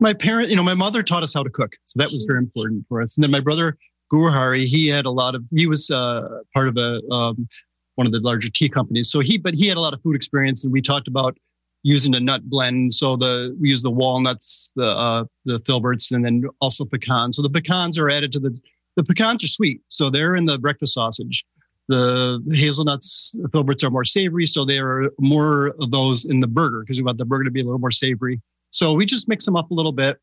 my 0.00 0.14
parent, 0.14 0.48
you 0.48 0.56
know, 0.56 0.62
my 0.62 0.74
mother 0.74 1.02
taught 1.02 1.22
us 1.22 1.34
how 1.34 1.42
to 1.42 1.50
cook. 1.50 1.76
So 1.84 1.98
that 1.98 2.10
was 2.10 2.24
very 2.26 2.38
important 2.38 2.86
for 2.88 3.02
us. 3.02 3.16
And 3.16 3.24
then 3.24 3.30
my 3.30 3.40
brother 3.40 3.76
Guruhari, 4.12 4.64
he 4.64 4.88
had 4.88 5.06
a 5.06 5.10
lot 5.10 5.34
of, 5.34 5.44
he 5.54 5.66
was 5.66 5.90
uh, 5.90 6.40
part 6.54 6.68
of 6.68 6.76
a, 6.76 7.00
um, 7.12 7.48
one 7.96 8.06
of 8.06 8.12
the 8.12 8.20
larger 8.20 8.48
tea 8.48 8.68
companies. 8.68 9.10
So 9.10 9.20
he, 9.20 9.38
but 9.38 9.54
he 9.54 9.66
had 9.66 9.76
a 9.76 9.80
lot 9.80 9.92
of 9.92 10.00
food 10.02 10.16
experience 10.16 10.64
and 10.64 10.72
we 10.72 10.80
talked 10.80 11.08
about 11.08 11.36
using 11.82 12.14
a 12.14 12.20
nut 12.20 12.48
blend. 12.48 12.92
So 12.92 13.16
the, 13.16 13.56
we 13.60 13.70
use 13.70 13.82
the 13.82 13.90
walnuts, 13.90 14.72
the, 14.76 14.86
uh, 14.86 15.24
the 15.44 15.58
filberts, 15.60 16.12
and 16.12 16.24
then 16.24 16.44
also 16.60 16.84
pecans. 16.84 17.36
So 17.36 17.42
the 17.42 17.50
pecans 17.50 17.98
are 17.98 18.08
added 18.08 18.32
to 18.32 18.40
the, 18.40 18.58
the 18.96 19.04
pecans 19.04 19.44
are 19.44 19.48
sweet. 19.48 19.80
So 19.88 20.10
they're 20.10 20.34
in 20.34 20.46
the 20.46 20.58
breakfast 20.58 20.94
sausage. 20.94 21.44
The 21.88 22.42
hazelnuts, 22.50 23.34
the 23.40 23.48
filberts 23.48 23.82
are 23.82 23.90
more 23.90 24.04
savory. 24.04 24.44
So 24.44 24.64
there 24.64 24.86
are 24.86 25.10
more 25.18 25.68
of 25.80 25.90
those 25.90 26.24
in 26.24 26.40
the 26.40 26.46
burger 26.46 26.80
because 26.80 26.98
we 26.98 27.04
want 27.04 27.18
the 27.18 27.24
burger 27.24 27.44
to 27.44 27.50
be 27.50 27.60
a 27.60 27.64
little 27.64 27.78
more 27.78 27.90
savory. 27.90 28.40
So 28.70 28.92
we 28.92 29.06
just 29.06 29.28
mix 29.28 29.44
them 29.44 29.56
up 29.56 29.70
a 29.70 29.74
little 29.74 29.92
bit. 29.92 30.18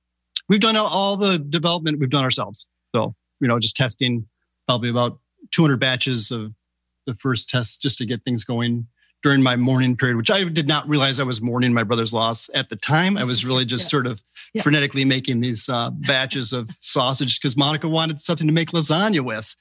We've 0.47 0.59
done 0.59 0.75
all 0.75 1.17
the 1.17 1.39
development 1.39 1.99
we've 1.99 2.09
done 2.09 2.23
ourselves. 2.23 2.69
So 2.95 3.15
you 3.39 3.47
know, 3.47 3.59
just 3.59 3.75
testing 3.75 4.27
probably 4.67 4.89
about 4.89 5.19
200 5.51 5.79
batches 5.79 6.31
of 6.31 6.53
the 7.05 7.13
first 7.15 7.49
test 7.49 7.81
just 7.81 7.97
to 7.99 8.05
get 8.05 8.23
things 8.23 8.43
going 8.43 8.87
during 9.23 9.41
my 9.41 9.55
mourning 9.55 9.95
period, 9.95 10.17
which 10.17 10.29
I 10.29 10.43
did 10.43 10.67
not 10.67 10.87
realize 10.87 11.19
I 11.19 11.23
was 11.23 11.41
mourning 11.41 11.73
my 11.73 11.83
brother's 11.83 12.13
loss 12.13 12.49
at 12.53 12.69
the 12.69 12.75
time. 12.75 13.17
I 13.17 13.23
was 13.23 13.45
really 13.45 13.65
just 13.65 13.85
yeah. 13.85 13.89
sort 13.89 14.07
of 14.07 14.21
yeah. 14.53 14.61
frenetically 14.61 15.05
making 15.05 15.41
these 15.41 15.67
uh, 15.67 15.89
batches 15.91 16.53
of 16.53 16.69
sausage 16.79 17.39
because 17.39 17.57
Monica 17.57 17.89
wanted 17.89 18.21
something 18.21 18.47
to 18.47 18.53
make 18.53 18.71
lasagna 18.71 19.21
with. 19.21 19.55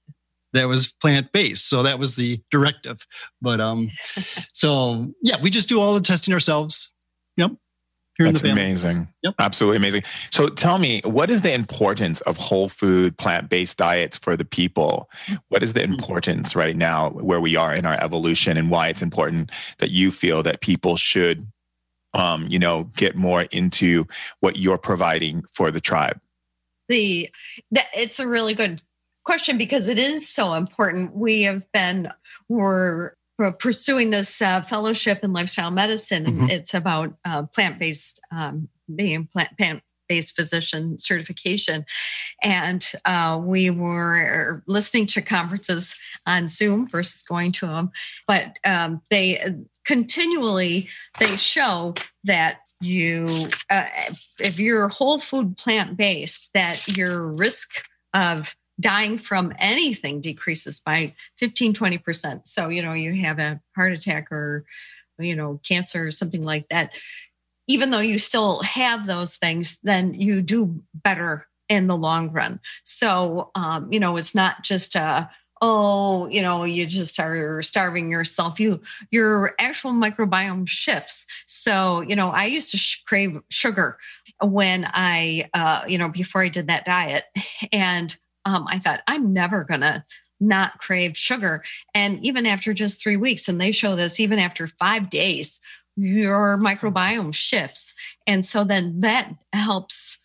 that 0.52 0.64
was 0.64 0.92
plant 0.92 1.32
based, 1.32 1.68
so 1.68 1.82
that 1.82 1.98
was 1.98 2.16
the 2.16 2.40
directive. 2.50 3.06
But 3.40 3.60
um, 3.60 3.90
so 4.52 5.12
yeah, 5.22 5.36
we 5.40 5.50
just 5.50 5.68
do 5.68 5.80
all 5.80 5.94
the 5.94 6.00
testing 6.00 6.34
ourselves 6.34 6.90
Yep. 7.40 7.52
That's 8.24 8.42
amazing. 8.42 9.08
Yep. 9.22 9.34
Absolutely 9.38 9.78
amazing. 9.78 10.02
So 10.30 10.48
tell 10.48 10.78
me, 10.78 11.00
what 11.04 11.30
is 11.30 11.42
the 11.42 11.52
importance 11.52 12.20
of 12.22 12.36
whole 12.36 12.68
food, 12.68 13.16
plant 13.18 13.48
based 13.48 13.78
diets 13.78 14.18
for 14.18 14.36
the 14.36 14.44
people? 14.44 15.10
What 15.48 15.62
is 15.62 15.72
the 15.72 15.80
mm-hmm. 15.80 15.94
importance 15.94 16.54
right 16.54 16.76
now 16.76 17.10
where 17.10 17.40
we 17.40 17.56
are 17.56 17.74
in 17.74 17.86
our 17.86 17.98
evolution 18.00 18.56
and 18.56 18.70
why 18.70 18.88
it's 18.88 19.02
important 19.02 19.50
that 19.78 19.90
you 19.90 20.10
feel 20.10 20.42
that 20.42 20.60
people 20.60 20.96
should, 20.96 21.46
um, 22.14 22.46
you 22.48 22.58
know, 22.58 22.84
get 22.96 23.16
more 23.16 23.42
into 23.50 24.06
what 24.40 24.56
you're 24.56 24.78
providing 24.78 25.42
for 25.52 25.70
the 25.70 25.80
tribe? 25.80 26.20
The, 26.88 27.30
that, 27.70 27.86
it's 27.94 28.18
a 28.18 28.26
really 28.26 28.54
good 28.54 28.82
question 29.24 29.58
because 29.58 29.86
it 29.88 29.98
is 29.98 30.28
so 30.28 30.54
important. 30.54 31.14
We 31.14 31.42
have 31.42 31.70
been, 31.72 32.10
we're 32.48 33.12
pursuing 33.58 34.10
this 34.10 34.42
uh, 34.42 34.62
fellowship 34.62 35.24
in 35.24 35.32
lifestyle 35.32 35.70
medicine. 35.70 36.26
Mm-hmm. 36.26 36.50
It's 36.50 36.74
about 36.74 37.14
uh, 37.24 37.44
plant 37.44 37.78
based, 37.78 38.20
um, 38.30 38.68
being 38.94 39.26
plant 39.26 39.82
based 40.08 40.34
physician 40.34 40.98
certification. 40.98 41.86
And 42.42 42.84
uh, 43.04 43.40
we 43.42 43.70
were 43.70 44.62
listening 44.66 45.06
to 45.06 45.22
conferences 45.22 45.94
on 46.26 46.48
Zoom 46.48 46.88
versus 46.88 47.22
going 47.22 47.52
to 47.52 47.66
them. 47.66 47.90
But 48.26 48.58
um, 48.64 49.00
they 49.08 49.42
continually 49.86 50.88
they 51.18 51.36
show 51.36 51.94
that 52.24 52.60
you 52.80 53.48
uh, 53.70 53.84
if 54.38 54.58
you're 54.58 54.88
whole 54.88 55.18
food 55.18 55.56
plant 55.56 55.96
based 55.96 56.52
that 56.54 56.96
your 56.96 57.32
risk 57.32 57.84
of 58.12 58.56
dying 58.80 59.18
from 59.18 59.52
anything 59.58 60.20
decreases 60.20 60.80
by 60.80 61.14
15 61.38 61.74
20% 61.74 62.46
so 62.46 62.68
you 62.68 62.82
know 62.82 62.92
you 62.92 63.14
have 63.14 63.38
a 63.38 63.60
heart 63.76 63.92
attack 63.92 64.32
or 64.32 64.64
you 65.18 65.36
know 65.36 65.60
cancer 65.66 66.06
or 66.06 66.10
something 66.10 66.42
like 66.42 66.68
that. 66.68 66.90
Even 67.68 67.90
though 67.90 68.00
you 68.00 68.18
still 68.18 68.62
have 68.62 69.06
those 69.06 69.36
things 69.36 69.78
then 69.82 70.14
you 70.14 70.42
do 70.42 70.82
better 70.94 71.46
in 71.68 71.86
the 71.86 71.96
long 71.96 72.30
run. 72.32 72.60
So 72.84 73.50
um, 73.54 73.92
you 73.92 74.00
know 74.00 74.16
it's 74.16 74.34
not 74.34 74.62
just 74.62 74.96
a 74.96 75.30
oh 75.62 76.26
you 76.28 76.40
know 76.40 76.64
you 76.64 76.86
just 76.86 77.20
are 77.20 77.62
starving 77.62 78.10
yourself. 78.10 78.58
You 78.58 78.80
your 79.10 79.54
actual 79.58 79.92
microbiome 79.92 80.68
shifts. 80.68 81.26
So 81.46 82.00
you 82.02 82.16
know 82.16 82.30
i 82.30 82.46
used 82.46 82.70
to 82.70 82.78
sh- 82.78 83.02
crave 83.04 83.40
sugar 83.50 83.98
when 84.42 84.88
i 84.94 85.48
uh, 85.54 85.82
you 85.86 85.98
know 85.98 86.08
before 86.08 86.42
i 86.42 86.48
did 86.48 86.68
that 86.68 86.84
diet. 86.84 87.24
And 87.72 88.16
um, 88.44 88.66
I 88.68 88.78
thought, 88.78 89.00
I'm 89.06 89.32
never 89.32 89.64
going 89.64 89.80
to 89.80 90.04
not 90.40 90.78
crave 90.78 91.16
sugar. 91.16 91.62
And 91.94 92.24
even 92.24 92.46
after 92.46 92.72
just 92.72 93.02
three 93.02 93.16
weeks, 93.16 93.48
and 93.48 93.60
they 93.60 93.72
show 93.72 93.94
this, 93.94 94.18
even 94.18 94.38
after 94.38 94.66
five 94.66 95.10
days, 95.10 95.60
your 95.96 96.58
microbiome 96.58 97.34
shifts. 97.34 97.94
And 98.26 98.44
so 98.44 98.64
then 98.64 99.00
that 99.00 99.34
helps 99.52 100.18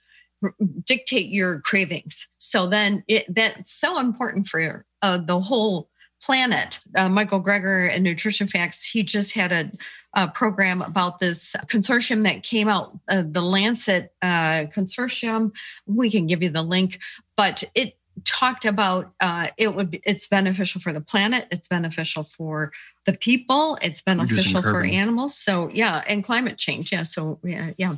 dictate 0.83 1.29
your 1.29 1.59
cravings. 1.61 2.27
So 2.37 2.67
then 2.67 3.03
it, 3.07 3.25
that's 3.33 3.73
so 3.73 3.99
important 3.99 4.47
for 4.47 4.85
uh, 5.01 5.17
the 5.17 5.39
whole 5.39 5.89
planet. 6.21 6.79
Uh, 6.95 7.09
Michael 7.09 7.41
Greger 7.41 7.93
and 7.93 8.03
Nutrition 8.03 8.47
Facts, 8.47 8.83
he 8.83 9.03
just 9.03 9.33
had 9.33 9.51
a, 9.51 9.71
a 10.13 10.27
program 10.27 10.81
about 10.81 11.19
this 11.19 11.55
consortium 11.67 12.23
that 12.23 12.43
came 12.43 12.69
out, 12.69 12.97
uh, 13.09 13.23
the 13.27 13.41
Lancet 13.41 14.13
uh, 14.21 14.65
consortium. 14.75 15.51
We 15.85 16.09
can 16.09 16.25
give 16.25 16.41
you 16.41 16.49
the 16.49 16.63
link, 16.63 16.99
but 17.35 17.63
it 17.75 17.97
talked 18.25 18.65
about 18.65 19.13
uh, 19.21 19.47
it 19.57 19.75
would 19.75 19.91
be 19.91 20.01
it's 20.05 20.27
beneficial 20.27 20.81
for 20.81 20.91
the 20.91 21.01
planet 21.01 21.47
it's 21.51 21.67
beneficial 21.67 22.23
for 22.23 22.71
the 23.05 23.13
people 23.13 23.77
it's 23.81 24.01
beneficial 24.01 24.61
for 24.61 24.83
animals. 24.83 25.37
So 25.37 25.69
yeah 25.71 26.03
and 26.07 26.23
climate 26.23 26.57
change 26.57 26.91
yeah 26.91 27.03
so 27.03 27.39
yeah 27.43 27.71
yeah. 27.77 27.95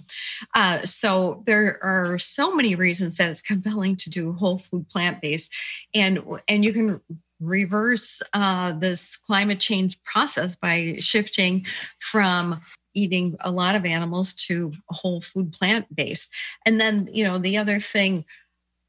Uh, 0.54 0.82
so 0.82 1.44
there 1.46 1.80
are 1.84 2.18
so 2.20 2.54
many 2.54 2.76
reasons 2.76 3.18
that 3.18 3.30
it's 3.32 3.42
compelling 3.42 3.96
to 3.98 4.10
do 4.10 4.34
whole 4.34 4.58
food 4.58 4.88
plant-based. 4.90 5.52
And 5.94 6.20
and 6.48 6.64
you 6.64 6.74
can 6.74 7.02
reverse 7.40 8.22
uh, 8.34 8.72
this 8.74 9.16
climate 9.18 9.60
change 9.60 10.02
process 10.04 10.56
by 10.56 10.98
shifting 11.00 11.66
from 12.00 12.62
eating 12.94 13.38
a 13.42 13.52
lot 13.52 13.76
of 13.76 13.86
animals 13.86 14.34
to 14.34 14.74
whole 14.90 15.22
food 15.22 15.54
plant 15.54 15.86
based 15.96 16.32
and 16.66 16.82
then 16.82 17.08
you 17.12 17.24
know 17.24 17.38
the 17.38 17.56
other 17.56 17.80
thing 17.80 18.26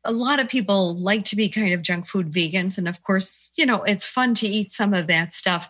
a 0.05 0.13
lot 0.13 0.41
of 0.41 0.49
people 0.49 0.97
like 0.97 1.25
to 1.25 1.37
be 1.37 1.49
kind 1.49 1.73
of 1.73 1.83
junk 1.83 2.07
food 2.07 2.31
vegans. 2.31 2.79
And 2.79 2.89
of 2.89 3.03
course, 3.03 3.51
you 3.57 3.67
know, 3.67 3.83
it's 3.83 4.07
fun 4.07 4.35
to 4.35 4.47
eat 4.47 4.73
some 4.73 4.95
of 4.95 5.07
that 5.09 5.33
stuff 5.33 5.69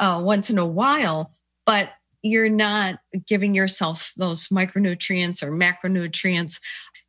uh, 0.00 0.20
once 0.22 0.50
in 0.50 0.58
a 0.58 0.66
while, 0.66 1.32
but 1.66 1.90
you're 2.22 2.48
not 2.48 2.98
giving 3.26 3.54
yourself 3.54 4.12
those 4.16 4.48
micronutrients 4.48 5.42
or 5.42 5.50
macronutrients. 5.50 6.60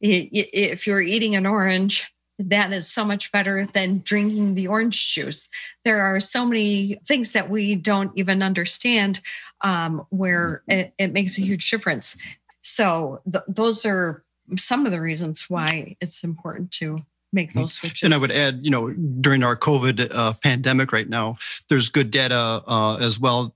If 0.01 0.86
you're 0.86 1.01
eating 1.01 1.36
an 1.36 1.45
orange, 1.45 2.05
that 2.38 2.73
is 2.73 2.91
so 2.91 3.05
much 3.05 3.31
better 3.31 3.65
than 3.65 4.01
drinking 4.03 4.55
the 4.55 4.67
orange 4.67 5.13
juice. 5.13 5.49
There 5.86 6.01
are 6.01 6.19
so 6.19 6.45
many 6.45 6.99
things 7.08 7.31
that 7.31 7.49
we 7.49 7.75
don't 7.75 8.12
even 8.15 8.43
understand 8.43 9.21
um, 9.62 10.05
where 10.10 10.62
it, 10.67 10.93
it, 10.97 11.13
makes 11.13 11.38
a 11.38 11.41
huge 11.41 11.71
difference. 11.71 12.17
So 12.62 13.21
th- 13.31 13.45
those 13.47 13.86
are 13.86 14.25
some 14.58 14.86
of 14.86 14.91
the 14.91 15.01
reasons 15.01 15.49
why 15.49 15.95
it's 16.01 16.23
important 16.23 16.71
to 16.71 16.99
make 17.34 17.53
those 17.53 17.73
switches. 17.73 18.03
And 18.03 18.13
I 18.13 18.17
would 18.17 18.31
add, 18.31 18.60
you 18.62 18.71
know, 18.71 18.91
during 18.91 19.43
our 19.43 19.55
COVID 19.58 20.10
uh, 20.12 20.34
pandemic 20.41 20.91
right 20.91 21.10
now, 21.10 21.38
there's 21.69 21.89
good 21.89 22.10
data 22.10 22.63
uh, 22.67 22.95
as 22.95 23.19
well 23.19 23.55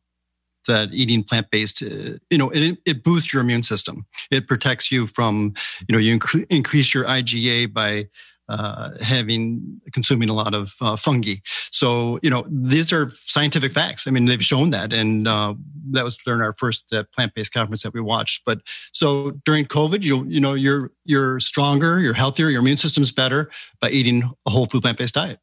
that 0.68 0.90
eating 0.92 1.24
plant-based, 1.24 1.82
uh, 1.82 2.18
you 2.30 2.38
know, 2.38 2.50
it, 2.50 2.78
it 2.86 3.04
boosts 3.04 3.34
your 3.34 3.42
immune 3.42 3.64
system. 3.64 4.06
It 4.30 4.48
protects 4.48 4.92
you 4.92 5.08
from, 5.08 5.54
you 5.88 5.94
know, 5.94 5.98
you 5.98 6.20
inc- 6.20 6.46
increase 6.50 6.94
your 6.94 7.06
IgA 7.06 7.74
by 7.74 8.08
uh, 8.50 8.92
having 9.02 9.80
consuming 9.94 10.30
a 10.30 10.34
lot 10.34 10.54
of 10.54 10.76
uh, 10.82 10.96
fungi. 10.96 11.36
So 11.72 12.20
you 12.22 12.30
know 12.30 12.46
these 12.50 12.92
are 12.92 13.12
scientific 13.12 13.72
facts. 13.72 14.08
I 14.08 14.12
mean 14.12 14.26
they've 14.26 14.44
shown 14.44 14.72
that, 14.72 14.92
and 14.92 15.28
uh, 15.28 15.54
that 15.92 16.04
was 16.04 16.18
during 16.18 16.42
our 16.42 16.54
first 16.54 16.92
uh, 16.92 17.04
plant-based 17.16 17.54
conference 17.54 17.84
that 17.84 17.94
we 17.94 18.02
watched. 18.02 18.44
But 18.46 18.62
so 18.92 19.32
during 19.46 19.66
COVID, 19.66 20.04
you 20.04 20.26
you 20.26 20.40
know 20.40 20.54
you're 20.56 20.92
you're 21.06 21.40
stronger, 21.40 22.00
you're 22.00 22.14
healthier, 22.14 22.50
your 22.50 22.62
immune 22.62 22.78
system's 22.78 23.12
better 23.12 23.50
by 23.80 23.90
eating 23.90 24.30
a 24.46 24.50
whole 24.50 24.66
food 24.66 24.82
plant-based 24.82 25.14
diet. 25.14 25.40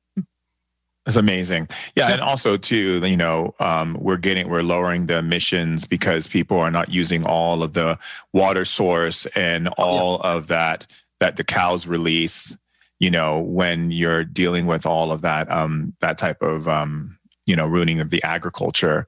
That's 1.07 1.17
amazing. 1.17 1.69
Yeah, 1.95 2.09
yeah, 2.09 2.15
and 2.15 2.21
also 2.21 2.57
too, 2.57 3.01
you 3.07 3.17
know, 3.17 3.55
um, 3.61 3.97
we're 4.01 4.17
getting 4.17 4.49
we're 4.49 4.63
lowering 4.63 5.07
the 5.07 5.19
emissions 5.19 5.85
because 5.85 6.27
people 6.27 6.59
are 6.59 6.73
not 6.73 6.89
using 6.89 7.25
all 7.25 7.63
of 7.63 7.75
the 7.75 7.97
water 8.33 8.65
source 8.65 9.25
and 9.27 9.69
all 9.79 10.21
oh, 10.25 10.29
yeah. 10.29 10.37
of 10.37 10.47
that 10.49 10.87
that 11.21 11.37
the 11.37 11.45
cows 11.45 11.87
release 11.87 12.59
you 12.99 13.11
know, 13.11 13.41
when 13.41 13.91
you're 13.91 14.25
dealing 14.25 14.67
with 14.67 14.87
all 14.87 15.13
of 15.13 15.23
that, 15.23 15.51
um, 15.51 15.95
that 16.01 16.19
type 16.19 16.43
of, 16.43 16.67
um, 16.69 17.19
you 17.47 17.55
know, 17.55 17.67
ruining 17.67 18.01
of 18.01 18.11
the 18.11 18.23
agriculture 18.25 19.07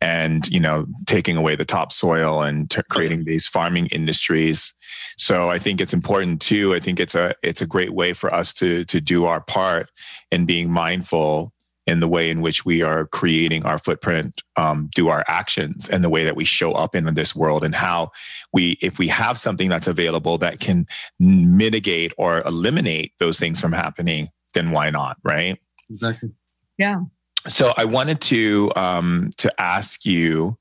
and, 0.00 0.46
you 0.48 0.60
know, 0.60 0.86
taking 1.06 1.36
away 1.36 1.56
the 1.56 1.64
topsoil 1.64 2.42
and 2.42 2.68
t- 2.68 2.82
creating 2.90 3.24
these 3.24 3.48
farming 3.48 3.86
industries. 3.86 4.74
So 5.16 5.50
I 5.50 5.58
think 5.58 5.80
it's 5.80 5.94
important 5.94 6.42
too. 6.42 6.74
I 6.74 6.80
think 6.80 7.00
it's 7.00 7.14
a, 7.14 7.34
it's 7.42 7.62
a 7.62 7.66
great 7.66 7.94
way 7.94 8.12
for 8.12 8.32
us 8.32 8.52
to, 8.54 8.84
to 8.84 9.00
do 9.00 9.24
our 9.24 9.40
part 9.40 9.90
in 10.30 10.44
being 10.44 10.70
mindful 10.70 11.52
in 11.88 12.00
the 12.00 12.08
way 12.08 12.30
in 12.30 12.42
which 12.42 12.66
we 12.66 12.82
are 12.82 13.06
creating 13.06 13.64
our 13.64 13.78
footprint 13.78 14.42
um, 14.56 14.90
do 14.94 15.08
our 15.08 15.24
actions 15.26 15.88
and 15.88 16.04
the 16.04 16.10
way 16.10 16.22
that 16.22 16.36
we 16.36 16.44
show 16.44 16.72
up 16.72 16.94
in 16.94 17.14
this 17.14 17.34
world 17.34 17.64
and 17.64 17.74
how 17.74 18.10
we 18.52 18.76
if 18.82 18.98
we 18.98 19.08
have 19.08 19.38
something 19.38 19.70
that's 19.70 19.86
available 19.86 20.36
that 20.36 20.60
can 20.60 20.86
mitigate 21.18 22.12
or 22.18 22.42
eliminate 22.46 23.12
those 23.18 23.38
things 23.38 23.58
from 23.58 23.72
happening 23.72 24.28
then 24.52 24.70
why 24.70 24.90
not 24.90 25.16
right? 25.24 25.58
Exactly. 25.90 26.30
Yeah. 26.76 27.00
So 27.46 27.72
i 27.76 27.84
wanted 27.84 28.20
to 28.22 28.70
um, 28.76 29.30
to 29.38 29.50
ask 29.60 30.04
you 30.04 30.58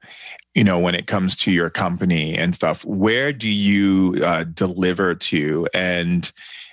you 0.55 0.63
know 0.63 0.79
when 0.79 0.95
it 0.95 1.07
comes 1.07 1.35
to 1.35 1.51
your 1.51 1.69
company 1.69 2.37
and 2.37 2.55
stuff 2.55 2.85
where 2.85 3.33
do 3.33 3.49
you 3.49 4.23
uh, 4.23 4.45
deliver 4.45 5.13
to? 5.13 5.67
And 5.73 6.31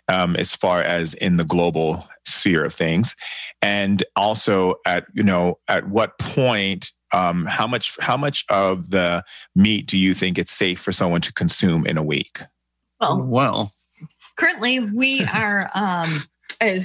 um, 0.08 0.36
as 0.36 0.54
far 0.54 0.82
as 0.82 1.14
in 1.14 1.36
the 1.36 1.44
global 1.44 2.06
sphere 2.26 2.64
of 2.64 2.74
things. 2.74 3.14
And 3.62 4.02
also 4.16 4.76
at 4.86 5.06
you 5.14 5.22
know 5.22 5.58
at 5.68 5.88
what 5.88 6.18
point 6.18 6.90
um, 7.12 7.46
how 7.46 7.66
much 7.66 7.96
how 8.00 8.16
much 8.16 8.44
of 8.50 8.90
the 8.90 9.24
meat 9.54 9.86
do 9.86 9.96
you 9.96 10.14
think 10.14 10.38
it's 10.38 10.52
safe 10.52 10.80
for 10.80 10.92
someone 10.92 11.20
to 11.22 11.32
consume 11.32 11.86
in 11.86 11.96
a 11.96 12.02
week? 12.02 12.40
Well 13.00 13.22
well. 13.22 13.72
currently 14.36 14.80
we 14.80 15.24
are 15.24 15.70
um, 15.74 16.24
uh, 16.60 16.80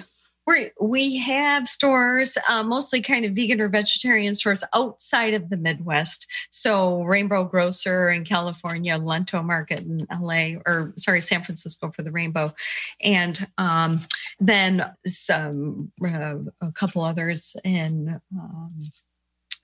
we 0.50 0.72
we 0.80 1.18
have 1.18 1.68
stores, 1.68 2.38
uh, 2.50 2.64
mostly 2.64 3.02
kind 3.02 3.26
of 3.26 3.34
vegan 3.34 3.62
or 3.62 3.70
vegetarian 3.70 4.36
stores 4.36 4.64
outside 4.74 5.34
of 5.34 5.50
the 5.50 5.58
Midwest. 5.58 6.28
So 6.50 7.04
Rainbow 7.04 7.44
Grocer 7.44 8.10
in 8.10 8.26
California, 8.26 8.98
Lento 8.98 9.42
Market 9.42 9.80
in 9.80 10.08
LA, 10.12 10.60
or 10.66 10.94
sorry, 10.98 11.22
San 11.22 11.44
Francisco 11.44 11.92
for 11.92 12.02
the 12.02 12.12
Rainbow, 12.12 12.54
and 13.02 13.48
um, 13.58 14.00
then 14.40 14.92
some 15.06 15.92
uh, 16.06 16.36
a 16.62 16.72
couple 16.74 17.04
others 17.04 17.56
in. 17.64 18.20
Um, 18.38 18.74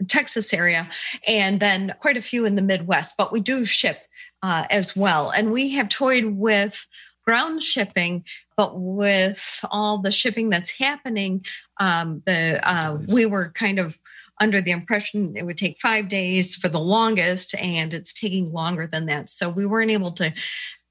Texas 0.09 0.53
area, 0.53 0.89
and 1.25 1.61
then 1.61 1.95
quite 1.99 2.17
a 2.17 2.21
few 2.21 2.45
in 2.45 2.55
the 2.55 2.61
Midwest. 2.61 3.15
But 3.17 3.31
we 3.31 3.39
do 3.39 3.63
ship 3.63 4.01
uh, 4.43 4.65
as 4.69 4.93
well. 4.93 5.29
And 5.29 5.53
we 5.53 5.69
have 5.69 5.87
toyed 5.87 6.25
with 6.25 6.85
ground 7.25 7.63
shipping, 7.63 8.23
but 8.55 8.79
with 8.79 9.63
all 9.71 9.97
the 9.97 10.11
shipping 10.11 10.49
that's 10.49 10.71
happening, 10.71 11.45
um, 11.79 12.21
the 12.25 12.59
uh, 12.67 12.97
we 13.07 13.25
were 13.25 13.51
kind 13.51 13.79
of 13.79 13.97
under 14.41 14.59
the 14.59 14.71
impression 14.71 15.33
it 15.37 15.45
would 15.45 15.57
take 15.57 15.79
five 15.81 16.09
days 16.09 16.55
for 16.55 16.67
the 16.67 16.79
longest, 16.79 17.55
and 17.55 17.93
it's 17.93 18.13
taking 18.13 18.51
longer 18.51 18.87
than 18.87 19.05
that. 19.05 19.29
So 19.29 19.49
we 19.49 19.65
weren't 19.65 19.91
able 19.91 20.11
to 20.13 20.33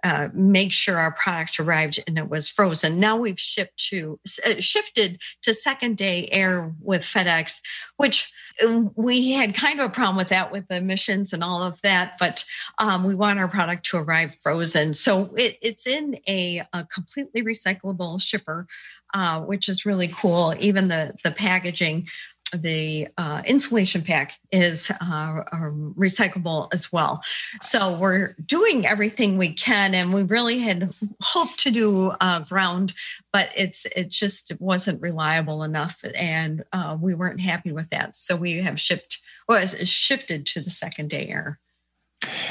uh, 0.05 0.29
make 0.35 0.71
sure 0.71 0.99
our 0.99 1.13
product 1.13 1.59
arrived 1.59 1.99
and 2.07 2.19
it 2.19 2.29
was 2.29 2.47
frozen. 2.47 3.01
Now 3.01 3.17
we've 3.17 3.41
shipped 3.41 3.89
to 3.89 4.21
uh, 4.47 4.61
shifted 4.61 5.19
to 5.43 5.55
second 5.55 5.97
day 5.97 6.29
air 6.31 6.75
with 6.83 7.01
FedEx, 7.01 7.63
which 7.97 8.31
um, 8.63 8.91
we 8.97 9.33
had 9.33 9.55
kind 9.55 9.81
of 9.81 9.87
a 9.87 9.93
problem 9.93 10.17
with 10.17 10.29
that 10.29 10.53
with 10.53 10.69
the 10.69 10.77
emissions 10.77 11.33
and 11.33 11.43
all 11.43 11.63
of 11.63 11.81
that. 11.81 12.17
But 12.21 12.45
um, 12.79 13.05
we 13.05 13.15
want 13.15 13.39
our 13.39 13.49
product 13.49 13.87
to 13.87 13.97
arrive 13.97 14.35
frozen, 14.35 14.93
so 14.93 15.35
it, 15.37 15.57
it's 15.63 15.87
in 15.87 16.19
a, 16.29 16.63
a, 16.75 16.85
completely 16.85 17.43
recyclable 17.43 18.21
shipper, 18.21 18.67
uh, 19.15 19.41
which 19.41 19.71
is 19.71 19.87
really 19.87 20.09
cool. 20.09 20.55
Even 20.59 20.89
the 20.89 21.15
the 21.25 21.31
packaging 21.31 22.09
the 22.53 23.09
uh, 23.19 23.43
insulation 23.47 24.03
pack 24.03 24.39
is 24.53 24.91
uh, 25.01 25.43
um, 25.53 25.95
recyclable 25.99 26.69
as 26.73 26.93
well. 26.93 27.21
So 27.63 27.97
we're 27.97 28.35
doing 28.45 28.87
everything 28.87 29.39
we 29.39 29.53
can, 29.53 29.95
and 29.95 30.13
we 30.13 30.23
really 30.23 30.59
had 30.59 30.91
hoped 31.23 31.59
to 31.61 31.71
do 31.71 32.13
uh, 32.21 32.41
ground, 32.41 32.95
but 33.33 33.51
it's 33.57 33.87
it 33.97 34.11
just 34.11 34.53
wasn't 34.61 35.01
reliable 35.03 35.63
enough, 35.63 36.05
and 36.15 36.63
uh, 36.73 36.97
we 37.01 37.15
weren't 37.15 37.41
happy 37.41 37.73
with 37.73 37.91
that. 37.91 38.15
So 38.15 38.37
we 38.37 38.59
have 38.59 38.81
shipped 38.81 39.21
was 39.49 39.75
well, 39.75 39.85
shifted 39.85 40.47
to 40.47 40.61
the 40.61 40.71
second 40.71 41.11
day 41.11 41.29
air. 41.29 41.59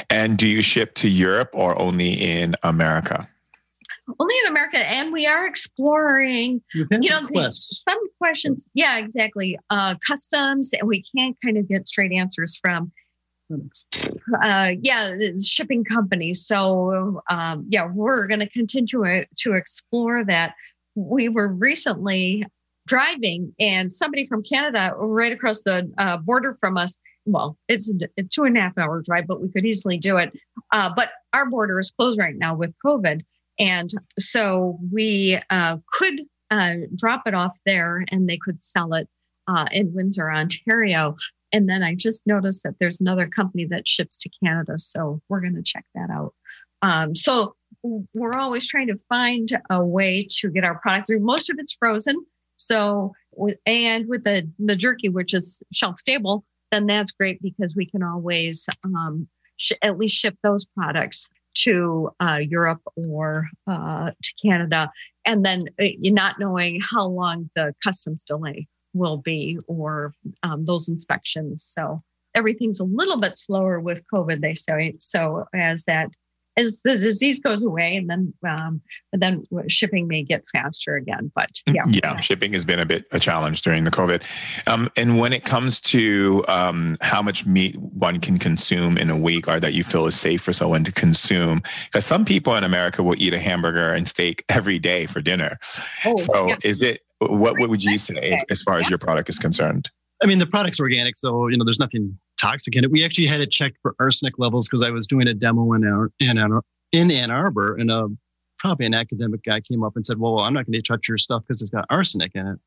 And 0.08 0.38
do 0.38 0.46
you 0.46 0.62
ship 0.62 0.94
to 0.94 1.08
Europe 1.08 1.50
or 1.52 1.80
only 1.80 2.12
in 2.12 2.54
America? 2.62 3.28
Only 4.18 4.34
in 4.44 4.50
America, 4.50 4.78
and 4.78 5.12
we 5.12 5.26
are 5.26 5.46
exploring. 5.46 6.62
You, 6.74 6.86
know, 6.90 7.50
some 7.50 8.08
questions. 8.18 8.70
Yeah, 8.74 8.98
exactly. 8.98 9.58
Uh, 9.70 9.94
customs, 10.06 10.72
and 10.72 10.88
we 10.88 11.04
can't 11.14 11.36
kind 11.42 11.56
of 11.56 11.68
get 11.68 11.86
straight 11.88 12.12
answers 12.12 12.58
from. 12.58 12.92
Uh, 14.42 14.72
yeah, 14.80 15.16
shipping 15.42 15.84
companies. 15.84 16.46
So 16.46 17.22
um, 17.30 17.66
yeah, 17.68 17.86
we're 17.86 18.26
going 18.26 18.40
to 18.40 18.48
continue 18.48 19.24
to 19.38 19.52
explore 19.52 20.24
that. 20.24 20.54
We 20.94 21.28
were 21.28 21.48
recently 21.48 22.44
driving, 22.86 23.54
and 23.58 23.92
somebody 23.92 24.26
from 24.26 24.42
Canada, 24.42 24.92
right 24.96 25.32
across 25.32 25.62
the 25.62 25.90
uh, 25.98 26.18
border 26.18 26.56
from 26.60 26.76
us. 26.76 26.98
Well, 27.26 27.56
it's 27.68 27.92
a 28.18 28.22
two 28.24 28.44
and 28.44 28.56
a 28.58 28.60
half 28.60 28.76
hour 28.76 29.00
drive, 29.00 29.26
but 29.26 29.40
we 29.40 29.48
could 29.48 29.64
easily 29.64 29.96
do 29.96 30.18
it. 30.18 30.30
Uh, 30.72 30.90
but 30.94 31.12
our 31.32 31.48
border 31.48 31.78
is 31.78 31.90
closed 31.90 32.18
right 32.18 32.36
now 32.36 32.54
with 32.54 32.74
COVID. 32.84 33.22
And 33.58 33.90
so 34.18 34.78
we 34.92 35.38
uh, 35.50 35.78
could 35.92 36.20
uh, 36.50 36.74
drop 36.96 37.22
it 37.26 37.34
off 37.34 37.56
there 37.66 38.04
and 38.10 38.28
they 38.28 38.38
could 38.38 38.64
sell 38.64 38.94
it 38.94 39.08
uh, 39.46 39.66
in 39.72 39.94
Windsor, 39.94 40.30
Ontario. 40.30 41.16
And 41.52 41.68
then 41.68 41.82
I 41.82 41.94
just 41.94 42.26
noticed 42.26 42.62
that 42.64 42.74
there's 42.80 43.00
another 43.00 43.28
company 43.28 43.64
that 43.66 43.86
ships 43.86 44.16
to 44.18 44.30
Canada. 44.42 44.78
So 44.78 45.20
we're 45.28 45.40
going 45.40 45.54
to 45.54 45.62
check 45.62 45.84
that 45.94 46.10
out. 46.10 46.34
Um, 46.82 47.14
so 47.14 47.54
we're 47.82 48.34
always 48.34 48.66
trying 48.66 48.88
to 48.88 48.98
find 49.08 49.48
a 49.70 49.84
way 49.84 50.26
to 50.38 50.50
get 50.50 50.64
our 50.64 50.78
product 50.78 51.06
through. 51.06 51.20
Most 51.20 51.50
of 51.50 51.56
it's 51.58 51.74
frozen. 51.74 52.16
So, 52.56 53.12
and 53.66 54.08
with 54.08 54.24
the, 54.24 54.48
the 54.58 54.76
jerky, 54.76 55.08
which 55.08 55.34
is 55.34 55.62
shelf 55.72 55.98
stable, 55.98 56.44
then 56.70 56.86
that's 56.86 57.12
great 57.12 57.40
because 57.40 57.74
we 57.76 57.86
can 57.86 58.02
always 58.02 58.66
um, 58.84 59.28
sh- 59.56 59.72
at 59.82 59.98
least 59.98 60.16
ship 60.16 60.36
those 60.42 60.64
products 60.64 61.28
to 61.54 62.10
uh, 62.20 62.40
Europe 62.42 62.82
or 62.96 63.48
uh, 63.66 64.10
to 64.10 64.34
Canada, 64.42 64.90
and 65.24 65.44
then 65.44 65.68
uh, 65.80 65.86
not 66.02 66.38
knowing 66.38 66.80
how 66.80 67.06
long 67.06 67.50
the 67.54 67.74
customs 67.82 68.22
delay 68.24 68.66
will 68.92 69.18
be 69.18 69.58
or 69.66 70.14
um, 70.42 70.64
those 70.64 70.88
inspections. 70.88 71.62
So 71.64 72.02
everything's 72.34 72.80
a 72.80 72.84
little 72.84 73.18
bit 73.18 73.38
slower 73.38 73.80
with 73.80 74.02
COVID, 74.12 74.40
they 74.40 74.54
say. 74.54 74.94
So 74.98 75.46
as 75.54 75.84
that 75.84 76.10
as 76.56 76.80
the 76.84 76.96
disease 76.96 77.40
goes 77.40 77.62
away 77.62 77.96
and 77.96 78.08
then 78.08 78.32
um, 78.48 78.80
then 79.12 79.44
shipping 79.68 80.06
may 80.06 80.22
get 80.22 80.44
faster 80.52 80.96
again 80.96 81.30
but 81.34 81.50
mm, 81.68 81.74
yeah. 81.74 81.84
yeah 81.86 82.20
shipping 82.20 82.52
has 82.52 82.64
been 82.64 82.78
a 82.78 82.86
bit 82.86 83.06
a 83.12 83.20
challenge 83.20 83.62
during 83.62 83.84
the 83.84 83.90
covid. 83.90 84.22
Um, 84.66 84.90
and 84.96 85.18
when 85.18 85.32
it 85.32 85.44
comes 85.44 85.80
to 85.82 86.44
um, 86.48 86.96
how 87.00 87.22
much 87.22 87.46
meat 87.46 87.76
one 87.76 88.20
can 88.20 88.38
consume 88.38 88.96
in 88.96 89.10
a 89.10 89.16
week 89.16 89.48
or 89.48 89.60
that 89.60 89.74
you 89.74 89.84
feel 89.84 90.06
is 90.06 90.18
safe 90.18 90.42
for 90.42 90.52
someone 90.52 90.84
to 90.84 90.92
consume 90.92 91.62
because 91.86 92.04
some 92.04 92.24
people 92.24 92.54
in 92.54 92.64
america 92.64 93.02
will 93.02 93.16
eat 93.18 93.34
a 93.34 93.40
hamburger 93.40 93.92
and 93.92 94.08
steak 94.08 94.44
every 94.48 94.78
day 94.78 95.06
for 95.06 95.20
dinner. 95.20 95.58
Oh, 96.04 96.16
so 96.16 96.48
yeah. 96.48 96.56
is 96.62 96.82
it 96.82 97.00
what, 97.18 97.58
what 97.58 97.68
would 97.68 97.82
you 97.82 97.98
say 97.98 98.42
as 98.50 98.62
far 98.62 98.78
as 98.78 98.88
your 98.88 98.98
product 98.98 99.28
is 99.28 99.38
concerned 99.38 99.90
I 100.24 100.26
mean, 100.26 100.38
the 100.38 100.46
product's 100.46 100.80
organic, 100.80 101.16
so 101.16 101.48
you 101.48 101.58
know, 101.58 101.64
there's 101.64 101.78
nothing 101.78 102.18
toxic 102.40 102.74
in 102.74 102.84
it. 102.84 102.90
We 102.90 103.04
actually 103.04 103.26
had 103.26 103.42
it 103.42 103.50
checked 103.50 103.76
for 103.82 103.94
arsenic 104.00 104.38
levels 104.38 104.66
because 104.66 104.82
I 104.82 104.90
was 104.90 105.06
doing 105.06 105.28
a 105.28 105.34
demo 105.34 105.74
in 105.74 105.84
in 106.18 106.60
in 106.92 107.10
Ann 107.10 107.30
Arbor, 107.30 107.76
and 107.76 107.90
a 107.90 107.98
uh, 107.98 108.08
probably 108.58 108.86
an 108.86 108.94
academic 108.94 109.42
guy 109.44 109.60
came 109.60 109.84
up 109.84 109.96
and 109.96 110.06
said, 110.06 110.18
"Well, 110.18 110.40
I'm 110.40 110.54
not 110.54 110.64
going 110.64 110.72
to 110.72 110.82
touch 110.82 111.08
your 111.08 111.18
stuff 111.18 111.42
because 111.46 111.60
it's 111.60 111.70
got 111.70 111.84
arsenic 111.90 112.32
in 112.34 112.46
it." 112.46 112.58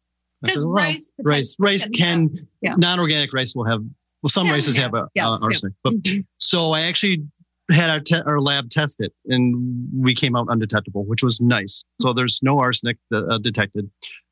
Because 0.44 0.64
well, 0.64 0.76
rice, 0.76 1.10
rice, 1.26 1.56
rice 1.58 1.88
can 1.96 2.48
yeah. 2.62 2.76
non-organic 2.78 3.34
rice 3.34 3.56
will 3.56 3.66
have. 3.66 3.82
Well, 4.22 4.30
some 4.30 4.48
yeah, 4.48 4.54
rices 4.54 4.78
yeah. 4.78 4.84
have 4.84 4.94
a, 4.94 5.08
yes, 5.16 5.26
uh, 5.26 5.40
arsenic, 5.44 5.74
but 5.84 5.94
mm-hmm. 5.94 6.22
so 6.38 6.72
I 6.72 6.82
actually 6.82 7.24
had 7.72 7.90
our, 7.90 8.00
te- 8.00 8.22
our 8.26 8.40
lab 8.40 8.70
test 8.70 8.98
it, 9.00 9.14
and 9.26 9.90
we 9.96 10.14
came 10.14 10.36
out 10.36 10.48
undetectable, 10.50 11.06
which 11.06 11.24
was 11.24 11.42
nice. 11.42 11.84
So 12.00 12.14
there's 12.14 12.40
no 12.42 12.60
arsenic 12.60 12.98
uh, 13.14 13.38
detected. 13.40 13.90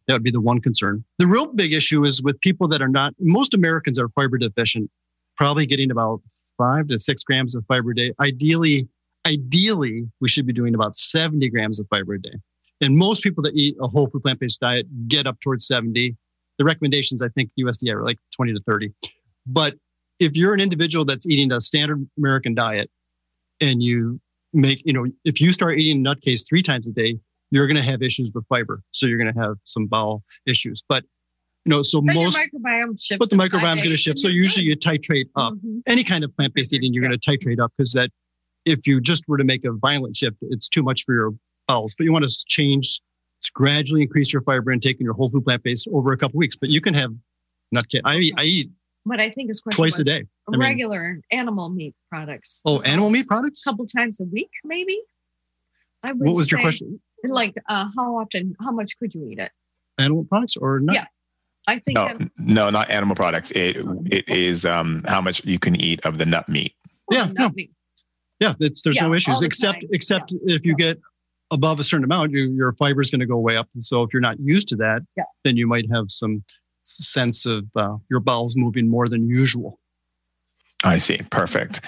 That 0.07 0.13
would 0.13 0.23
be 0.23 0.31
the 0.31 0.41
one 0.41 0.61
concern. 0.61 1.03
The 1.17 1.27
real 1.27 1.47
big 1.47 1.73
issue 1.73 2.05
is 2.05 2.21
with 2.21 2.39
people 2.41 2.67
that 2.67 2.81
are 2.81 2.87
not. 2.87 3.13
Most 3.19 3.53
Americans 3.53 3.97
are 3.97 4.09
fiber 4.09 4.37
deficient, 4.37 4.89
probably 5.37 5.65
getting 5.65 5.89
about 5.89 6.21
five 6.57 6.87
to 6.87 6.99
six 6.99 7.23
grams 7.23 7.55
of 7.55 7.65
fiber 7.67 7.91
a 7.91 7.95
day. 7.95 8.13
Ideally, 8.19 8.87
ideally, 9.25 10.07
we 10.21 10.27
should 10.27 10.45
be 10.45 10.53
doing 10.53 10.75
about 10.75 10.95
70 10.95 11.49
grams 11.49 11.79
of 11.79 11.87
fiber 11.89 12.13
a 12.13 12.21
day. 12.21 12.35
And 12.81 12.97
most 12.97 13.23
people 13.23 13.41
that 13.43 13.55
eat 13.55 13.75
a 13.81 13.87
whole 13.87 14.07
food 14.07 14.23
plant 14.23 14.39
based 14.39 14.59
diet 14.59 14.85
get 15.07 15.27
up 15.27 15.39
towards 15.39 15.65
70. 15.67 16.15
The 16.57 16.65
recommendations, 16.65 17.21
I 17.21 17.29
think, 17.29 17.49
USDA 17.59 17.93
are 17.93 18.03
like 18.03 18.17
20 18.35 18.53
to 18.53 18.59
30. 18.65 18.91
But 19.47 19.75
if 20.19 20.35
you're 20.35 20.53
an 20.53 20.59
individual 20.59 21.05
that's 21.05 21.27
eating 21.27 21.51
a 21.51 21.59
standard 21.61 22.07
American 22.17 22.53
diet 22.53 22.89
and 23.59 23.81
you 23.81 24.19
make, 24.53 24.81
you 24.85 24.93
know, 24.93 25.05
if 25.23 25.41
you 25.41 25.51
start 25.51 25.79
eating 25.79 26.03
nutcase 26.03 26.47
three 26.47 26.61
times 26.61 26.87
a 26.87 26.91
day, 26.91 27.17
you're 27.51 27.67
going 27.67 27.75
to 27.75 27.83
have 27.83 28.01
issues 28.01 28.31
with 28.33 28.45
fiber. 28.47 28.81
So 28.91 29.05
you're 29.05 29.17
going 29.17 29.33
to 29.33 29.39
have 29.39 29.55
some 29.63 29.87
bowel 29.87 30.23
issues. 30.45 30.83
But 30.87 31.03
you 31.65 31.71
know, 31.71 31.81
so 31.81 32.01
but 32.01 32.13
most 32.13 32.37
microbiome 32.37 32.99
shifts 33.01 33.17
but 33.17 33.29
the 33.29 33.35
microbiome 33.35 33.77
is 33.77 33.83
going 33.83 33.89
to 33.89 33.97
shift. 33.97 34.19
So 34.19 34.27
usually 34.27 34.65
you 34.65 34.75
titrate 34.75 35.25
up. 35.35 35.53
Mm-hmm. 35.53 35.79
Any 35.87 36.03
kind 36.03 36.23
of 36.23 36.35
plant 36.35 36.53
based 36.53 36.73
eating, 36.73 36.93
you're 36.93 37.03
going 37.03 37.17
to 37.17 37.29
titrate 37.29 37.59
up 37.59 37.71
because 37.75 37.91
that 37.93 38.11
if 38.65 38.85
you 38.85 39.01
just 39.01 39.23
were 39.27 39.37
to 39.37 39.43
make 39.43 39.65
a 39.65 39.71
violent 39.71 40.15
shift, 40.15 40.37
it's 40.41 40.69
too 40.69 40.83
much 40.83 41.03
for 41.05 41.13
your 41.13 41.31
bowels. 41.67 41.95
But 41.97 42.03
you 42.03 42.11
want 42.11 42.27
to 42.27 42.45
change, 42.47 43.01
gradually 43.53 44.03
increase 44.03 44.31
your 44.31 44.41
fiber 44.43 44.71
intake 44.71 44.97
and 44.97 45.05
your 45.05 45.13
whole 45.13 45.29
food 45.29 45.45
plant 45.45 45.63
based 45.63 45.87
over 45.91 46.11
a 46.11 46.17
couple 46.17 46.37
weeks. 46.37 46.55
But 46.55 46.69
you 46.69 46.81
can 46.81 46.93
have 46.93 47.11
nut. 47.71 47.85
I 48.03 48.17
eat, 48.17 48.33
I 48.37 48.43
eat 48.43 48.69
what 49.05 49.19
I 49.19 49.29
think 49.29 49.49
is 49.49 49.61
twice 49.71 49.99
a 49.99 50.03
day. 50.03 50.25
Regular 50.47 51.13
mean, 51.13 51.21
animal 51.31 51.69
meat 51.69 51.95
products. 52.09 52.61
Oh, 52.65 52.81
animal 52.81 53.09
meat 53.09 53.27
products? 53.27 53.65
A 53.65 53.69
couple 53.69 53.85
times 53.85 54.19
a 54.19 54.25
week, 54.25 54.49
maybe. 54.63 54.99
I 56.03 56.11
would 56.11 56.27
what 56.27 56.35
was 56.35 56.51
your 56.51 56.61
question? 56.61 56.99
Like, 57.35 57.55
uh, 57.67 57.89
how 57.95 58.17
often? 58.17 58.55
How 58.61 58.71
much 58.71 58.97
could 58.97 59.13
you 59.13 59.27
eat 59.29 59.39
it? 59.39 59.51
Animal 59.97 60.25
products 60.25 60.57
or 60.57 60.79
not? 60.79 60.95
Yeah. 60.95 61.05
I 61.67 61.79
think 61.79 61.97
no, 61.97 62.17
no, 62.37 62.69
not 62.69 62.89
animal 62.91 63.15
products. 63.15 63.51
It 63.51 63.77
it 64.05 64.29
is 64.29 64.65
um, 64.65 65.03
how 65.07 65.19
much 65.19 65.43
you 65.45 65.57
can 65.57 65.75
eat 65.75 66.05
of 66.05 66.17
the 66.19 66.25
nut 66.25 66.47
meat. 66.47 66.75
Oh, 67.11 67.15
yeah, 67.15 67.31
no. 67.33 67.49
Meat. 67.49 67.71
yeah. 68.39 68.53
there's 68.59 68.83
yeah, 68.93 69.03
no 69.03 69.13
issues 69.13 69.41
except 69.41 69.81
time. 69.81 69.89
except 69.91 70.31
yeah. 70.31 70.55
if 70.55 70.65
you 70.65 70.75
yeah. 70.77 70.93
get 70.93 70.99
above 71.51 71.79
a 71.79 71.83
certain 71.83 72.03
amount, 72.03 72.31
you, 72.31 72.51
your 72.51 72.73
fiber 72.73 73.01
is 73.01 73.09
going 73.09 73.19
to 73.19 73.25
go 73.25 73.37
way 73.37 73.57
up, 73.57 73.67
and 73.73 73.83
so 73.83 74.03
if 74.03 74.13
you're 74.13 74.21
not 74.21 74.39
used 74.39 74.67
to 74.69 74.75
that, 74.75 75.01
then 75.43 75.57
you 75.57 75.65
might 75.65 75.85
have 75.91 76.05
some 76.09 76.43
sense 76.83 77.45
of 77.47 77.65
uh, 77.75 77.95
your 78.09 78.19
bowels 78.19 78.55
moving 78.55 78.87
more 78.87 79.09
than 79.09 79.27
usual. 79.27 79.79
I 80.83 80.97
see. 80.97 81.19
Perfect. 81.31 81.81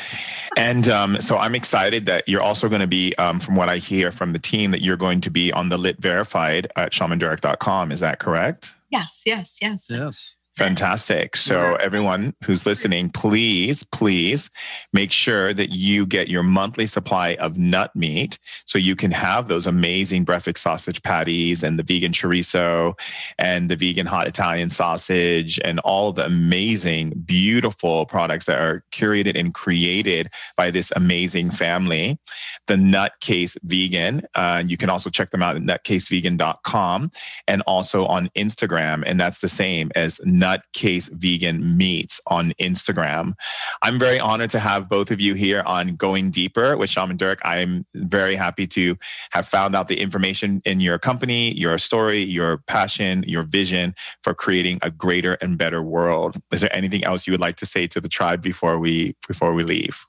And 0.58 0.88
um, 0.88 1.22
so 1.22 1.38
I'm 1.38 1.54
excited 1.54 2.08
that 2.08 2.28
you're 2.28 2.42
also 2.42 2.68
going 2.68 2.82
to 2.82 2.88
be, 2.88 3.14
um, 3.18 3.40
from 3.40 3.56
what 3.56 3.70
I 3.70 3.78
hear 3.78 4.12
from 4.12 4.34
the 4.34 4.40
team, 4.40 4.72
that 4.72 4.82
you're 4.82 4.98
going 4.98 5.22
to 5.22 5.30
be 5.30 5.52
on 5.52 5.70
the 5.70 5.78
Lit 5.78 6.02
Verified 6.02 6.72
at 6.76 6.94
shamandurek.com. 6.94 7.92
Is 7.92 8.00
that 8.00 8.20
correct? 8.20 8.74
Yes, 8.90 9.22
yes, 9.26 9.60
yes. 9.62 9.88
Yes. 9.90 10.37
Fantastic. 10.58 11.36
So, 11.36 11.76
everyone 11.76 12.34
who's 12.44 12.66
listening, 12.66 13.12
please, 13.12 13.84
please 13.84 14.50
make 14.92 15.12
sure 15.12 15.54
that 15.54 15.70
you 15.70 16.08
get 16.08 16.30
your 16.30 16.42
monthly 16.42 16.88
supply 16.88 17.36
of 17.36 17.60
nut 17.60 17.96
meat 17.96 18.40
so 18.66 18.80
you 18.80 18.96
can 18.96 19.12
have 19.12 19.50
those 19.50 19.68
amazing 19.68 20.24
breakfast 20.24 20.64
sausage 20.64 21.04
patties 21.04 21.62
and 21.62 21.78
the 21.78 21.84
vegan 21.84 22.12
chorizo 22.12 23.00
and 23.38 23.70
the 23.70 23.76
vegan 23.76 24.08
hot 24.08 24.26
Italian 24.26 24.70
sausage 24.70 25.60
and 25.64 25.78
all 25.82 26.12
the 26.12 26.26
amazing, 26.26 27.12
beautiful 27.24 28.08
products 28.08 28.48
that 28.48 28.60
are 28.60 28.84
curated 28.92 29.40
and 29.40 29.54
created 29.54 30.28
by 30.56 30.72
this 30.72 30.92
amazing 30.96 31.52
family. 31.52 32.18
The 32.66 32.78
Nutcase 32.78 33.58
Vegan. 33.62 34.24
Uh, 34.34 34.64
you 34.66 34.76
can 34.76 34.90
also 34.90 35.12
check 35.12 35.30
them 35.30 35.44
out 35.44 35.56
at 35.56 35.62
nutcasevegan.com 35.62 37.12
and 37.48 37.62
also 37.68 38.08
on 38.08 38.30
Instagram. 38.30 39.04
And 39.06 39.20
that's 39.20 39.40
the 39.40 39.48
same 39.48 39.92
as 39.94 40.20
Nut 40.26 40.47
Nutcase 40.48 41.10
Vegan 41.14 41.78
Meats 41.78 42.22
on 42.28 42.54
Instagram. 42.60 43.34
I'm 43.82 44.00
very 44.00 44.20
honored 44.20 44.50
to 44.52 44.60
have 44.60 44.88
both 44.88 45.12
of 45.12 45.20
you 45.20 45.34
here 45.34 45.62
on 45.66 45.96
Going 45.96 46.32
Deeper 46.32 46.78
with 46.78 46.90
Shaman 46.90 47.18
Durek. 47.18 47.40
I'm 47.44 47.86
very 47.94 48.36
happy 48.36 48.66
to 48.68 48.96
have 49.32 49.48
found 49.48 49.76
out 49.76 49.90
the 49.90 50.00
information 50.00 50.62
in 50.64 50.80
your 50.80 51.00
company, 51.00 51.52
your 51.54 51.78
story, 51.78 52.24
your 52.24 52.60
passion, 52.60 53.24
your 53.28 53.44
vision 53.44 53.94
for 54.24 54.34
creating 54.34 54.80
a 54.82 54.90
greater 54.90 55.34
and 55.42 55.58
better 55.58 55.84
world. 55.84 56.38
Is 56.52 56.62
there 56.62 56.76
anything 56.76 57.04
else 57.04 57.28
you 57.28 57.34
would 57.34 57.42
like 57.42 57.58
to 57.58 57.66
say 57.66 57.88
to 57.88 58.00
the 58.00 58.10
tribe 58.10 58.42
before 58.42 58.80
we 58.80 59.16
before 59.28 59.54
we 59.54 59.64
leave? 59.64 60.06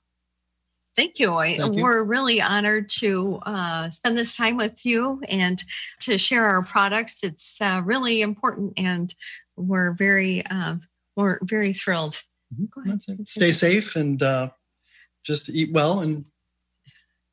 Thank 0.98 1.20
you. 1.20 1.38
Thank 1.38 1.76
you. 1.76 1.82
We're 1.82 2.02
really 2.02 2.42
honored 2.42 2.88
to 2.98 3.38
uh, 3.46 3.88
spend 3.88 4.18
this 4.18 4.36
time 4.36 4.56
with 4.56 4.84
you 4.84 5.20
and 5.28 5.62
to 6.00 6.18
share 6.18 6.44
our 6.44 6.64
products. 6.64 7.22
It's 7.22 7.60
uh, 7.60 7.82
really 7.84 8.20
important, 8.20 8.72
and 8.76 9.14
we're 9.58 9.92
very 9.92 10.44
uh, 10.46 10.76
we're 11.16 11.38
very 11.42 11.72
thrilled. 11.72 12.20
Mm-hmm. 12.58 13.24
Stay 13.26 13.52
safe 13.52 13.96
and 13.96 14.22
uh, 14.22 14.50
just 15.24 15.50
eat 15.50 15.72
well 15.72 16.00
and 16.00 16.24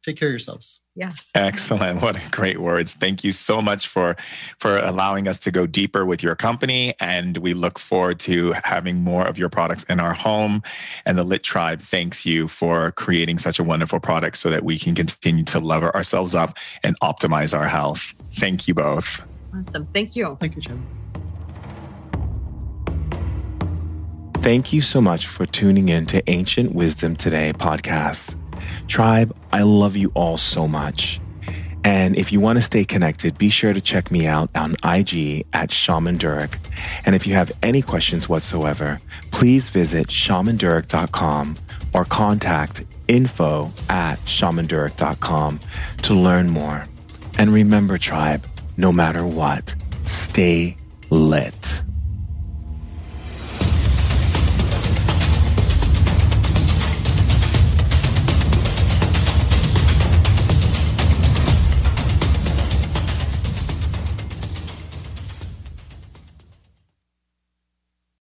take 0.03 0.17
care 0.17 0.27
of 0.27 0.33
yourselves. 0.33 0.81
Yes. 0.95 1.31
Excellent. 1.35 2.01
What 2.01 2.15
a 2.15 2.29
great 2.29 2.59
words. 2.59 2.93
Thank 2.93 3.23
you 3.23 3.31
so 3.31 3.61
much 3.61 3.87
for 3.87 4.15
for 4.59 4.77
allowing 4.77 5.27
us 5.27 5.39
to 5.41 5.51
go 5.51 5.65
deeper 5.65 6.05
with 6.05 6.23
your 6.23 6.35
company 6.35 6.93
and 6.99 7.37
we 7.37 7.53
look 7.53 7.79
forward 7.79 8.19
to 8.21 8.53
having 8.63 9.01
more 9.01 9.25
of 9.25 9.37
your 9.37 9.49
products 9.49 9.83
in 9.85 9.99
our 9.99 10.13
home 10.13 10.61
and 11.05 11.17
the 11.17 11.23
Lit 11.23 11.43
Tribe 11.43 11.81
thanks 11.81 12.25
you 12.25 12.47
for 12.47 12.91
creating 12.91 13.39
such 13.39 13.59
a 13.59 13.63
wonderful 13.63 13.99
product 13.99 14.37
so 14.37 14.49
that 14.49 14.63
we 14.63 14.79
can 14.79 14.95
continue 14.95 15.43
to 15.45 15.59
lever 15.59 15.93
ourselves 15.95 16.33
up 16.33 16.57
and 16.83 16.97
optimize 17.01 17.57
our 17.57 17.67
health. 17.67 18.15
Thank 18.31 18.67
you 18.67 18.73
both. 18.73 19.21
Awesome. 19.53 19.87
Thank 19.93 20.15
you. 20.15 20.37
Thank 20.39 20.55
you, 20.55 20.61
Jim. 20.61 21.04
Thank 24.45 24.71
you 24.71 24.81
so 24.83 25.01
much 25.01 25.25
for 25.25 25.47
tuning 25.47 25.89
in 25.89 26.05
to 26.05 26.21
Ancient 26.29 26.75
Wisdom 26.75 27.15
Today 27.15 27.51
podcast. 27.51 28.37
Tribe, 28.87 29.35
I 29.51 29.63
love 29.63 29.95
you 29.95 30.11
all 30.13 30.37
so 30.37 30.67
much. 30.67 31.19
And 31.83 32.15
if 32.15 32.31
you 32.31 32.39
want 32.39 32.59
to 32.59 32.61
stay 32.63 32.85
connected, 32.85 33.39
be 33.39 33.49
sure 33.49 33.73
to 33.73 33.81
check 33.81 34.11
me 34.11 34.27
out 34.27 34.51
on 34.53 34.75
IG 34.83 35.47
at 35.51 35.71
Shaman 35.71 36.19
Durek. 36.19 36.59
And 37.07 37.15
if 37.15 37.25
you 37.25 37.33
have 37.33 37.51
any 37.63 37.81
questions 37.81 38.29
whatsoever, 38.29 39.01
please 39.31 39.69
visit 39.69 40.09
shamandurek.com 40.09 41.57
or 41.95 42.05
contact 42.05 42.85
info 43.07 43.71
at 43.89 44.19
shamandurek.com 44.25 45.59
to 46.03 46.13
learn 46.13 46.51
more. 46.51 46.85
And 47.39 47.51
remember, 47.51 47.97
tribe, 47.97 48.45
no 48.77 48.91
matter 48.91 49.25
what, 49.25 49.73
stay 50.03 50.77
lit. 51.09 51.81